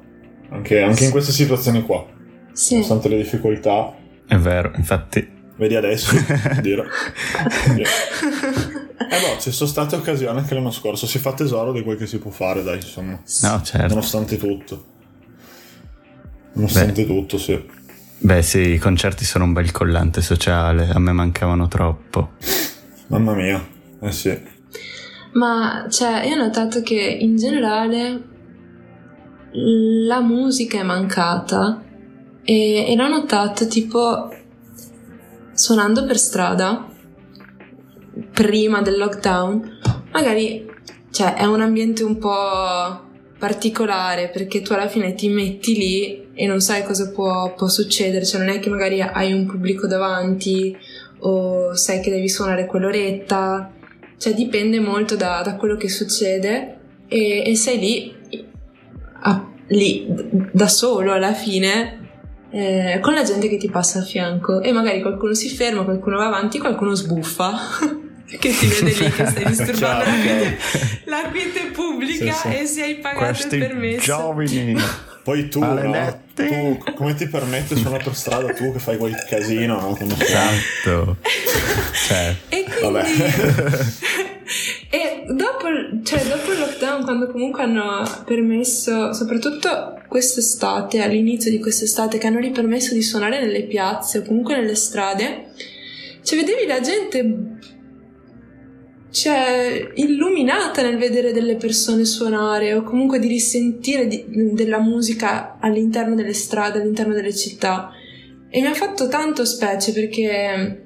[0.50, 2.06] anche, anche in queste situazioni qua.
[2.52, 2.74] Sì.
[2.74, 3.94] Nonostante le difficoltà.
[4.26, 6.16] È vero, infatti Vedi adesso?
[6.62, 6.86] Dire.
[9.12, 11.04] Eh boh, ci sono state occasioni anche l'anno scorso.
[11.04, 13.20] Si fa tesoro di quel che si può fare, dai, insomma.
[13.40, 13.88] No, certo.
[13.88, 14.84] Nonostante tutto.
[16.52, 17.08] Nonostante Beh.
[17.08, 17.60] tutto, sì.
[18.18, 20.90] Beh, sì, i concerti sono un bel collante sociale.
[20.90, 22.34] A me mancavano troppo.
[23.08, 23.66] Mamma mia,
[24.00, 24.40] eh sì.
[25.32, 28.22] Ma, cioè, io ho notato che in generale
[29.52, 31.82] la musica è mancata
[32.42, 34.28] e, e l'ho notato tipo
[35.52, 36.88] suonando per strada
[38.32, 39.78] prima del lockdown,
[40.12, 40.68] magari
[41.10, 46.46] cioè, è un ambiente un po' particolare perché tu alla fine ti metti lì e
[46.46, 50.76] non sai cosa può, può succedere, cioè non è che magari hai un pubblico davanti
[51.20, 53.72] o sai che devi suonare quell'oretta,
[54.20, 56.76] cioè dipende molto da, da quello che succede
[57.08, 58.14] e, e sei lì,
[59.22, 60.06] a, lì
[60.52, 62.08] da solo alla fine
[62.50, 66.18] eh, con la gente che ti passa a fianco e magari qualcuno si ferma, qualcuno
[66.18, 67.54] va avanti, qualcuno sbuffa.
[68.38, 70.58] che ti vede lì che stai disturbando la, quiete,
[71.06, 72.56] la quiete pubblica sì, sì.
[72.58, 74.04] e se hai pagato Questi il permesso.
[74.04, 74.76] giovani.
[75.24, 76.22] Poi tu, no?
[76.46, 79.94] Tu, come ti permetti di suonare per strada tu che fai quel casino, no?
[79.94, 81.16] Come esatto.
[82.06, 82.34] cioè.
[82.48, 82.98] E quindi...
[84.90, 85.68] e dopo,
[86.02, 92.40] cioè, dopo il lockdown, quando comunque hanno permesso, soprattutto quest'estate, all'inizio di quest'estate, che hanno
[92.40, 95.52] ripermesso di suonare nelle piazze o comunque nelle strade,
[96.22, 97.49] cioè vedevi la gente
[99.10, 106.14] cioè, illuminata nel vedere delle persone suonare o comunque di risentire di, della musica all'interno
[106.14, 107.92] delle strade, all'interno delle città.
[108.48, 110.84] E mi ha fatto tanto specie perché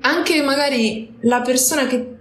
[0.00, 2.16] anche magari la persona che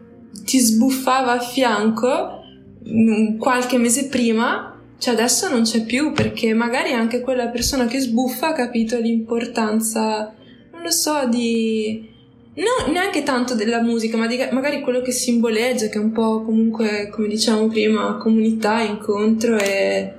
[0.46, 2.42] ti sbuffava a fianco
[2.88, 8.00] mm, qualche mese prima, cioè adesso non c'è più perché magari anche quella persona che
[8.00, 10.34] sbuffa ha capito l'importanza,
[10.72, 12.14] non lo so, di
[12.56, 16.42] No, neanche tanto della musica, ma di, magari quello che simboleggia, che è un po'
[16.42, 20.14] comunque, come diciamo prima, comunità, incontro e,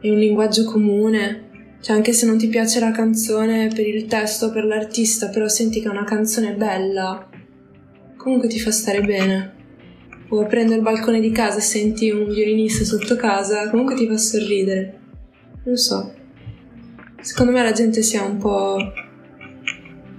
[0.00, 1.76] e un linguaggio comune.
[1.80, 5.80] Cioè, anche se non ti piace la canzone per il testo, per l'artista, però senti
[5.80, 7.28] che è una canzone bella,
[8.16, 9.54] comunque ti fa stare bene.
[10.30, 14.16] o prendo il balcone di casa e senti un violinista sotto casa, comunque ti fa
[14.16, 14.98] sorridere.
[15.64, 16.12] Non so.
[17.20, 18.76] Secondo me la gente si è un po'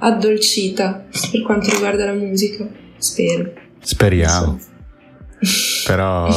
[0.03, 2.67] addolcita per quanto riguarda la musica.
[2.97, 3.53] Spero.
[3.79, 4.59] Speriamo.
[4.59, 4.69] So.
[5.85, 6.27] Però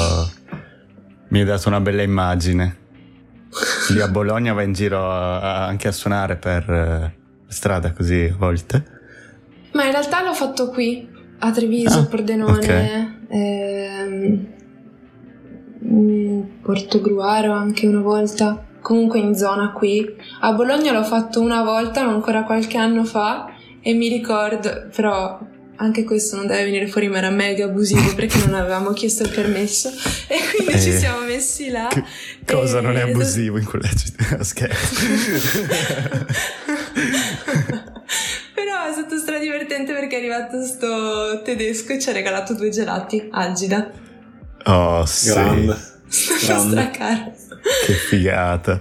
[1.28, 2.82] mi hai dato una bella immagine.
[3.90, 7.10] Lì a Bologna va in giro a, anche a suonare per uh,
[7.46, 8.92] strada così a volte.
[9.72, 11.08] Ma in realtà l'ho fatto qui,
[11.38, 13.18] a Treviso, ah, Pordenone, okay.
[13.28, 14.46] ehm,
[16.62, 20.04] Portogruaro anche una volta, comunque in zona qui.
[20.40, 23.53] A Bologna l'ho fatto una volta, ma ancora qualche anno fa,
[23.86, 25.38] e mi ricordo, però
[25.76, 29.28] anche questo non deve venire fuori, ma era mega abusivo perché non avevamo chiesto il
[29.28, 29.90] permesso
[30.26, 31.90] e quindi eh, ci siamo messi là.
[32.46, 34.42] cosa non è abusivo in quella città?
[34.42, 35.04] Scherzo.
[38.54, 43.28] Però è stato stradivertente perché è arrivato sto tedesco e ci ha regalato due gelati,
[43.30, 43.90] Algida.
[44.64, 45.28] Oh, sì.
[45.28, 45.76] Grande.
[46.08, 47.34] Stracaro.
[47.84, 48.80] Che figata.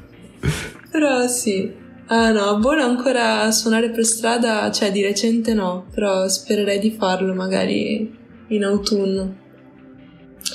[0.90, 1.82] Però sì.
[2.08, 6.96] Ah no, a buono ancora suonare per strada, cioè di recente no, però spererei di
[6.98, 9.36] farlo magari in autunno.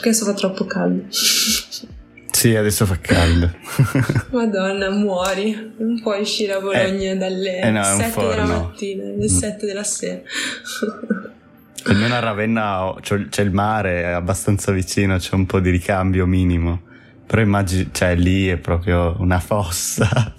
[0.01, 1.05] Adesso fa troppo caldo.
[2.39, 3.51] Sì, adesso fa caldo.
[4.31, 5.75] Madonna, muori.
[5.77, 9.83] Non puoi uscire a Bologna eh, dalle eh no, 7 della mattina, alle 7 della
[9.83, 10.21] sera.
[11.87, 16.83] Almeno a Ravenna c'è il mare, è abbastanza vicino, c'è un po' di ricambio minimo.
[17.27, 20.33] Però immagini, cioè lì è proprio una fossa.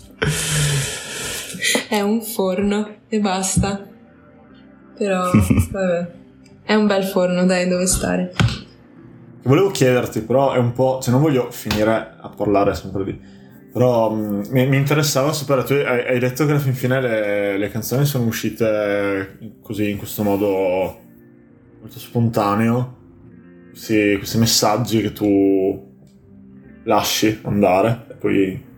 [1.89, 3.83] È un forno e basta.
[4.95, 5.31] Però,
[5.71, 6.11] vabbè.
[6.61, 8.31] È un bel forno, dai, dove stare.
[9.41, 10.99] Volevo chiederti, però è un po'.
[11.01, 13.19] Cioè, non voglio finire a parlare sempre di.
[13.73, 17.57] Però um, mi, mi, interessava sapere, tu hai, hai, detto che alla fin fine le,
[17.57, 20.99] le, canzoni sono uscite così, in questo modo
[21.79, 22.97] molto spontaneo.
[23.69, 25.87] Questi, questi messaggi che tu
[26.83, 28.68] lasci andare e poi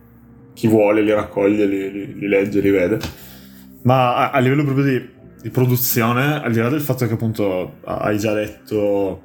[0.54, 3.00] chi vuole li raccoglie, li, li, li legge, li vede.
[3.84, 5.10] Ma a, a livello proprio di,
[5.42, 9.24] di, produzione, al di là del fatto che appunto hai già detto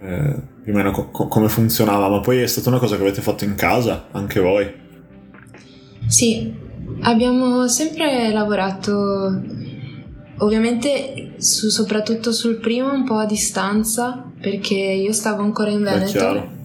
[0.00, 3.20] eh, più o meno co- come funzionava, ma poi è stata una cosa che avete
[3.20, 4.84] fatto in casa, anche voi.
[6.06, 6.54] Sì,
[7.00, 9.42] abbiamo sempre lavorato
[10.38, 16.55] ovviamente su, soprattutto sul primo un po' a distanza perché io stavo ancora in Veneto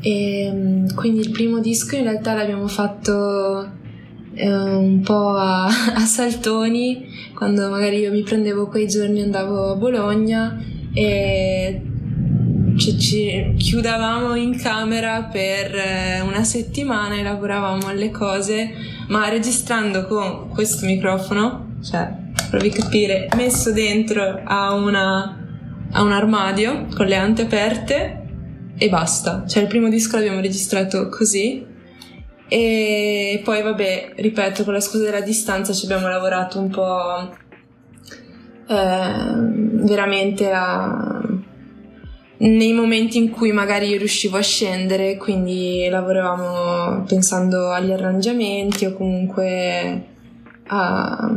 [0.00, 3.70] e ehm, quindi il primo disco in realtà l'abbiamo fatto
[4.34, 9.76] eh, un po' a, a, saltoni, quando magari io mi prendevo quei giorni andavo a
[9.76, 11.82] Bologna e
[12.76, 18.74] ci, ci chiudavamo in camera per eh, una settimana e lavoravamo alle cose,
[19.08, 25.38] ma registrando con questo microfono, cioè provi a capire, messo dentro a, una,
[25.90, 28.25] a un armadio con le ante aperte
[28.78, 29.44] e basta.
[29.46, 31.64] Cioè il primo disco l'abbiamo registrato così
[32.48, 37.34] e poi vabbè, ripeto, con la scusa della distanza ci abbiamo lavorato un po'
[38.68, 41.22] eh, veramente a,
[42.38, 48.92] nei momenti in cui magari io riuscivo a scendere, quindi lavoravamo pensando agli arrangiamenti o
[48.92, 50.04] comunque
[50.68, 51.30] a,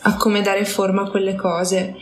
[0.00, 1.94] a come dare forma a quelle cose.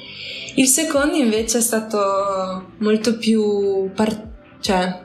[0.57, 4.33] Il secondo invece è stato molto più part-
[4.65, 4.99] cioè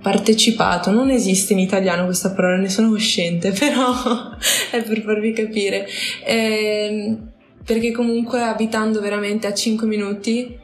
[0.00, 3.92] partecipato, non esiste in italiano questa parola, ne sono cosciente, però
[4.70, 5.84] è per farvi capire.
[6.24, 7.16] Eh,
[7.64, 10.56] perché comunque abitando veramente a 5 minuti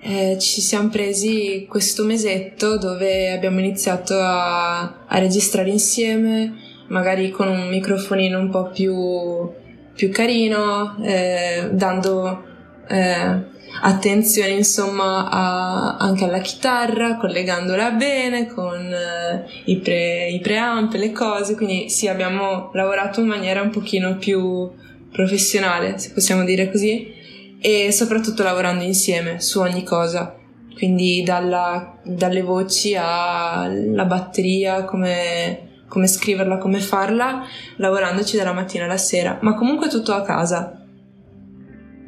[0.00, 6.52] eh, ci siamo presi questo mesetto dove abbiamo iniziato a, a registrare insieme,
[6.88, 9.50] magari con un microfonino un po' più,
[9.94, 12.44] più carino, eh, dando
[12.88, 20.92] eh, attenzione insomma a, anche alla chitarra, collegandola bene con eh, i, pre, i preamp,
[20.94, 24.70] le cose, quindi sì abbiamo lavorato in maniera un pochino più
[25.10, 27.14] professionale, se possiamo dire così,
[27.60, 30.36] e soprattutto lavorando insieme su ogni cosa,
[30.74, 37.44] quindi dalla, dalle voci alla batteria, come, come scriverla, come farla,
[37.76, 40.72] lavorandoci dalla mattina alla sera, ma comunque tutto a casa.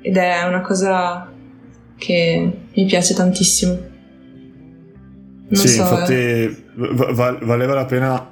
[0.03, 1.31] Ed è una cosa
[2.01, 3.79] che mi piace tantissimo.
[5.49, 6.57] Non sì, so, infatti eh.
[6.75, 8.29] va- valeva la pena.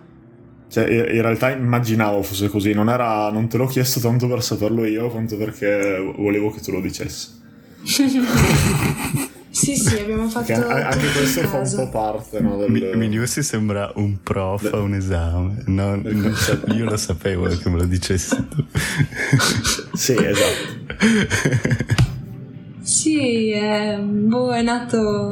[0.70, 4.84] Cioè, in realtà immaginavo fosse così, non, era, non te l'ho chiesto tanto per saperlo
[4.84, 7.28] io, quanto perché volevo che tu lo dicessi.
[9.50, 10.52] sì, sì, abbiamo fatto.
[10.52, 12.92] anche questo fa un po' parte no, del...
[12.96, 15.62] Miniusi sembra un prof a un esame.
[15.66, 16.34] No, no,
[16.74, 18.62] io lo sapevo che me lo dicessi tu.
[19.94, 22.06] sì, esatto.
[22.98, 25.30] Sì, è, boh, è nato.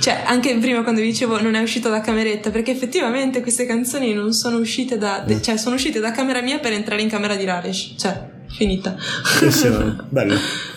[0.00, 4.32] Cioè, anche prima quando dicevo non è uscito da cameretta, perché effettivamente queste canzoni non
[4.32, 5.22] sono uscite da.
[5.26, 7.94] de- cioè, sono uscite da camera mia per entrare in camera di Ravesh.
[7.98, 8.96] Cioè, finita.
[9.24, 9.68] Sì, sì,
[10.08, 10.34] bello.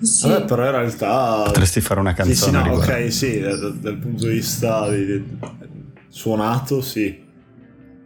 [0.00, 0.28] Sì.
[0.28, 1.42] Vabbè, però in realtà...
[1.46, 2.68] Potresti fare una Sì, sì, canzone.
[2.70, 5.24] no, ok, sì, dal, dal punto di vista di- di-
[6.08, 7.18] suonato, sì.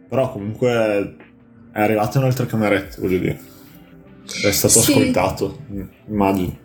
[0.09, 0.71] Però comunque
[1.71, 3.39] è arrivato in altre camerette, voglio dire.
[4.41, 4.91] È stato Sì.
[4.91, 6.57] ascoltato, mm, immagino.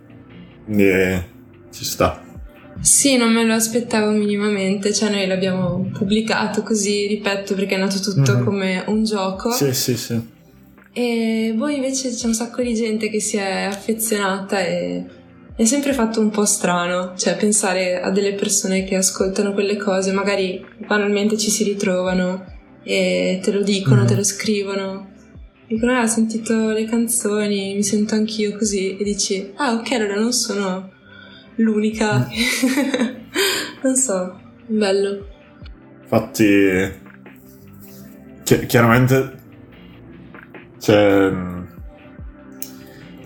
[0.69, 1.25] Quindi eh,
[1.73, 2.23] ci sta.
[2.81, 7.99] Sì, non me lo aspettavo minimamente, cioè noi l'abbiamo pubblicato così, ripeto, perché è nato
[8.01, 8.45] tutto Mhm.
[8.45, 9.51] come un gioco.
[9.51, 10.21] Sì, sì, sì.
[10.93, 15.05] E poi invece c'è un sacco di gente che si è affezionata e
[15.57, 20.13] è sempre fatto un po' strano, cioè pensare a delle persone che ascoltano quelle cose,
[20.13, 22.45] magari banalmente ci si ritrovano
[22.85, 24.07] e te lo dicono, Mhm.
[24.07, 25.08] te lo scrivono.
[25.69, 30.15] Dicono, ah, ho sentito le canzoni, mi sento anch'io così, e dici, ah, ok, allora
[30.15, 30.91] non sono
[31.57, 32.27] l'unica.
[33.83, 35.27] non so, bello.
[36.03, 36.91] Infatti,
[38.45, 39.33] chi- chiaramente
[40.79, 41.31] c'è.
[41.31, 41.63] mm,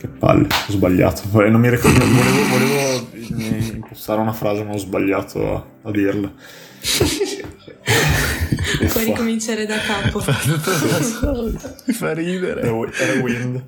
[0.01, 1.23] Che palle, ho sbagliato.
[1.49, 3.07] Non mi ricordo, volevo, volevo
[3.73, 6.33] impostare una frase, ma ho sbagliato a, a dirla.
[8.91, 10.21] Puoi ricominciare da capo.
[11.87, 12.61] Mi fa ridere.
[12.63, 13.65] Era Wind.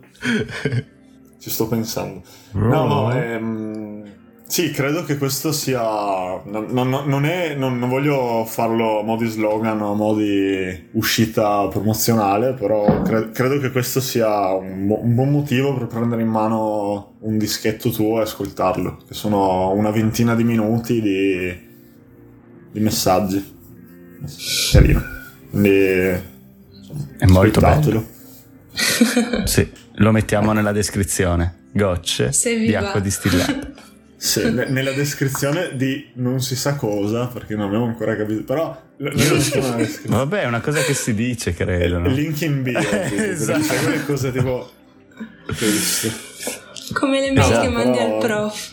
[1.39, 2.23] Ci sto pensando.
[2.53, 4.03] No, no, ehm,
[4.47, 5.81] sì, credo che questo sia.
[5.83, 10.15] Non, non- non è, non, non voglio farlo a mo' di slogan o a mo'
[10.15, 15.87] di uscita promozionale, però cre- credo che questo sia un, bu- un buon motivo per
[15.89, 18.99] prendere in mano un dischetto tuo e ascoltarlo.
[19.07, 21.61] Che sono una ventina di minuti di,
[22.71, 23.53] di messaggi.
[24.73, 25.03] Carino.
[25.51, 26.23] Quindi.
[26.71, 28.13] insomma, È molto ascoltatelo.
[29.47, 31.63] Sì, lo mettiamo nella descrizione.
[31.73, 33.73] Gocce di acqua distillata.
[34.17, 38.81] Sì, ne- nella descrizione di non si sa cosa, perché non abbiamo ancora capito, però.
[40.07, 41.99] Vabbè, è una cosa che si dice, credo.
[41.99, 42.09] no?
[42.09, 43.75] Link in bio, tipo, Esatto.
[43.83, 44.71] quelle cose tipo...
[46.95, 48.73] Come le mail Esatto, che mandi però- al prof.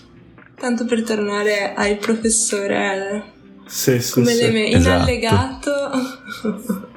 [0.58, 3.24] Tanto per tornare al professore.
[3.72, 4.42] Sì, sì, Come sì.
[4.42, 4.72] le mail.
[4.72, 5.02] In Esatto.
[5.02, 5.72] allegato.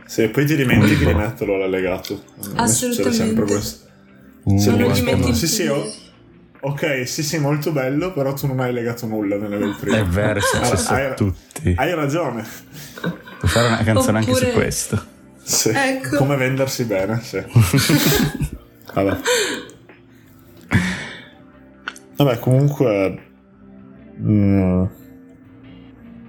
[0.06, 2.22] Sì, poi ti dimentichi di metterlo all'allegato.
[2.52, 3.16] Me Assolutamente.
[3.16, 3.86] sempre questo.
[4.42, 5.70] Uh, Sì, non il sì, sì, PDF.
[6.60, 9.98] oh, ok, sì, sì, molto bello, però tu non hai legato nulla nelle mail prima.
[9.98, 11.74] È vero, è successo Hai- a tutti.
[11.76, 12.44] Hai ragione.
[13.00, 15.04] Puoi fare una canzone anche su Oppure- questo.
[15.42, 15.70] Sì.
[15.74, 16.16] Ecco.
[16.16, 17.40] Come vendersi bene, sì.
[18.92, 19.16] Vabbè.
[22.16, 23.18] Vabbè, comunque...
[24.20, 24.84] mm,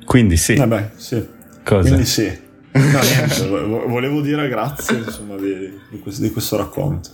[0.05, 1.25] Quindi sì, vabbè, sì.
[1.63, 1.87] cosa?
[1.89, 2.43] Quindi sì.
[2.71, 7.09] No, niente, vo- volevo dire grazie insomma di, di questo, di questo racconto.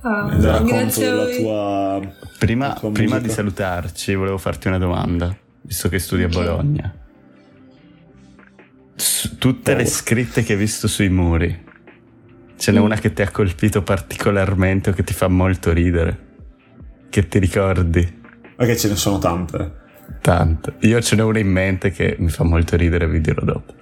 [0.00, 1.36] Ah, Del racconto grazie a della voi.
[1.38, 2.00] tua...
[2.38, 6.28] Prima, la tua prima di salutarci, volevo farti una domanda, visto che studi a.
[6.28, 6.92] Bologna.
[8.96, 9.86] Su tutte le Oh.
[9.86, 11.64] scritte che hai visto sui muri,
[12.56, 12.82] ce n'è Mm.
[12.84, 16.18] una che ti ha colpito particolarmente o che ti fa molto ridere?
[17.08, 18.22] Che ti ricordi?
[18.56, 19.82] Ma che ce ne sono tante.
[20.20, 20.74] Tanto.
[20.80, 23.74] Io ce n'è una in mente che mi fa molto ridere, vi dirò dopo.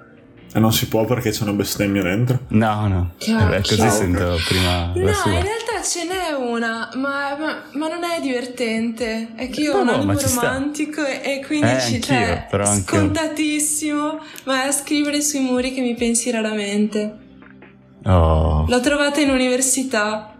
[0.55, 2.41] E non si può perché c'è una bestemmia dentro.
[2.49, 3.13] No, no.
[3.19, 3.53] Cacchio.
[3.55, 5.31] Eh così sento prima No, la in sua.
[5.31, 9.29] realtà ce n'è una, ma, ma- ma non è divertente.
[9.35, 10.41] È che io ho No, un no, animo ma ci sta.
[10.53, 15.41] romantico e, e quindi Eh, ci cioè, però anche- scontatissimo, ma è a scrivere sui
[15.41, 17.17] muri che mi pensi raramente.
[18.05, 20.35] Oh, L'ho trovata in università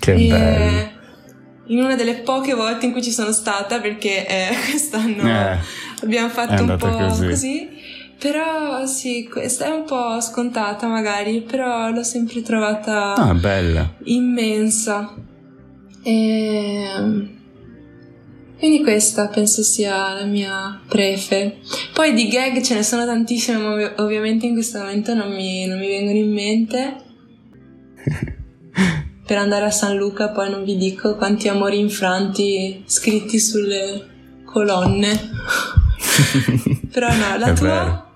[0.00, 0.91] che e bello.
[1.66, 5.58] In una delle poche volte in cui ci sono stata perché eh, quest'anno Eh,
[6.02, 7.26] abbiamo fatto un po' così.
[7.28, 7.68] così.
[8.18, 13.94] Però sì, questa è un po' scontata magari, però l'ho sempre trovata ah, bella.
[14.04, 15.12] immensa.
[16.04, 16.84] E...
[18.58, 21.58] Quindi questa penso sia la mia prefe.
[21.92, 25.66] Poi di gag ce ne sono tantissime, ma ov- ovviamente in questo momento non mi,
[25.66, 26.96] non mi vengono in mente.
[29.32, 35.30] Per andare a San Luca poi non vi dico quanti amori infranti scritti sulle colonne.
[36.92, 37.66] Però no, la È tua...
[37.66, 38.14] vero.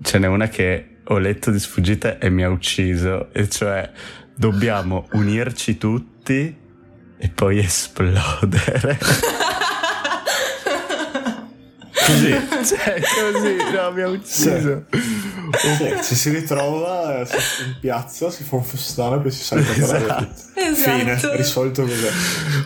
[0.00, 3.90] Ce n'è una che ho letto di sfuggita e mi ha ucciso, e cioè
[4.36, 6.56] dobbiamo unirci tutti
[7.18, 8.98] e poi esplodere.
[12.06, 12.30] Così.
[12.64, 14.84] cioè, così, no, mi ha ucciso.
[14.90, 15.27] Sì,
[16.02, 17.26] ci si ritrova eh,
[17.66, 20.28] in piazza, si fa un festone e poi si salta Esatto.
[20.54, 20.98] Esatto.
[20.98, 22.06] Fine, risolto così.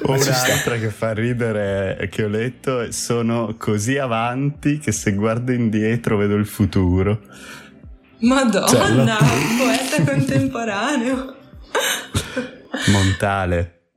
[0.02, 6.16] Un'altra che fa ridere che ho letto è sono così avanti che se guardo indietro
[6.16, 7.20] vedo il futuro.
[8.20, 8.86] Madonna, Cioè,
[9.58, 11.34] poeta contemporaneo.
[12.88, 13.81] Montale.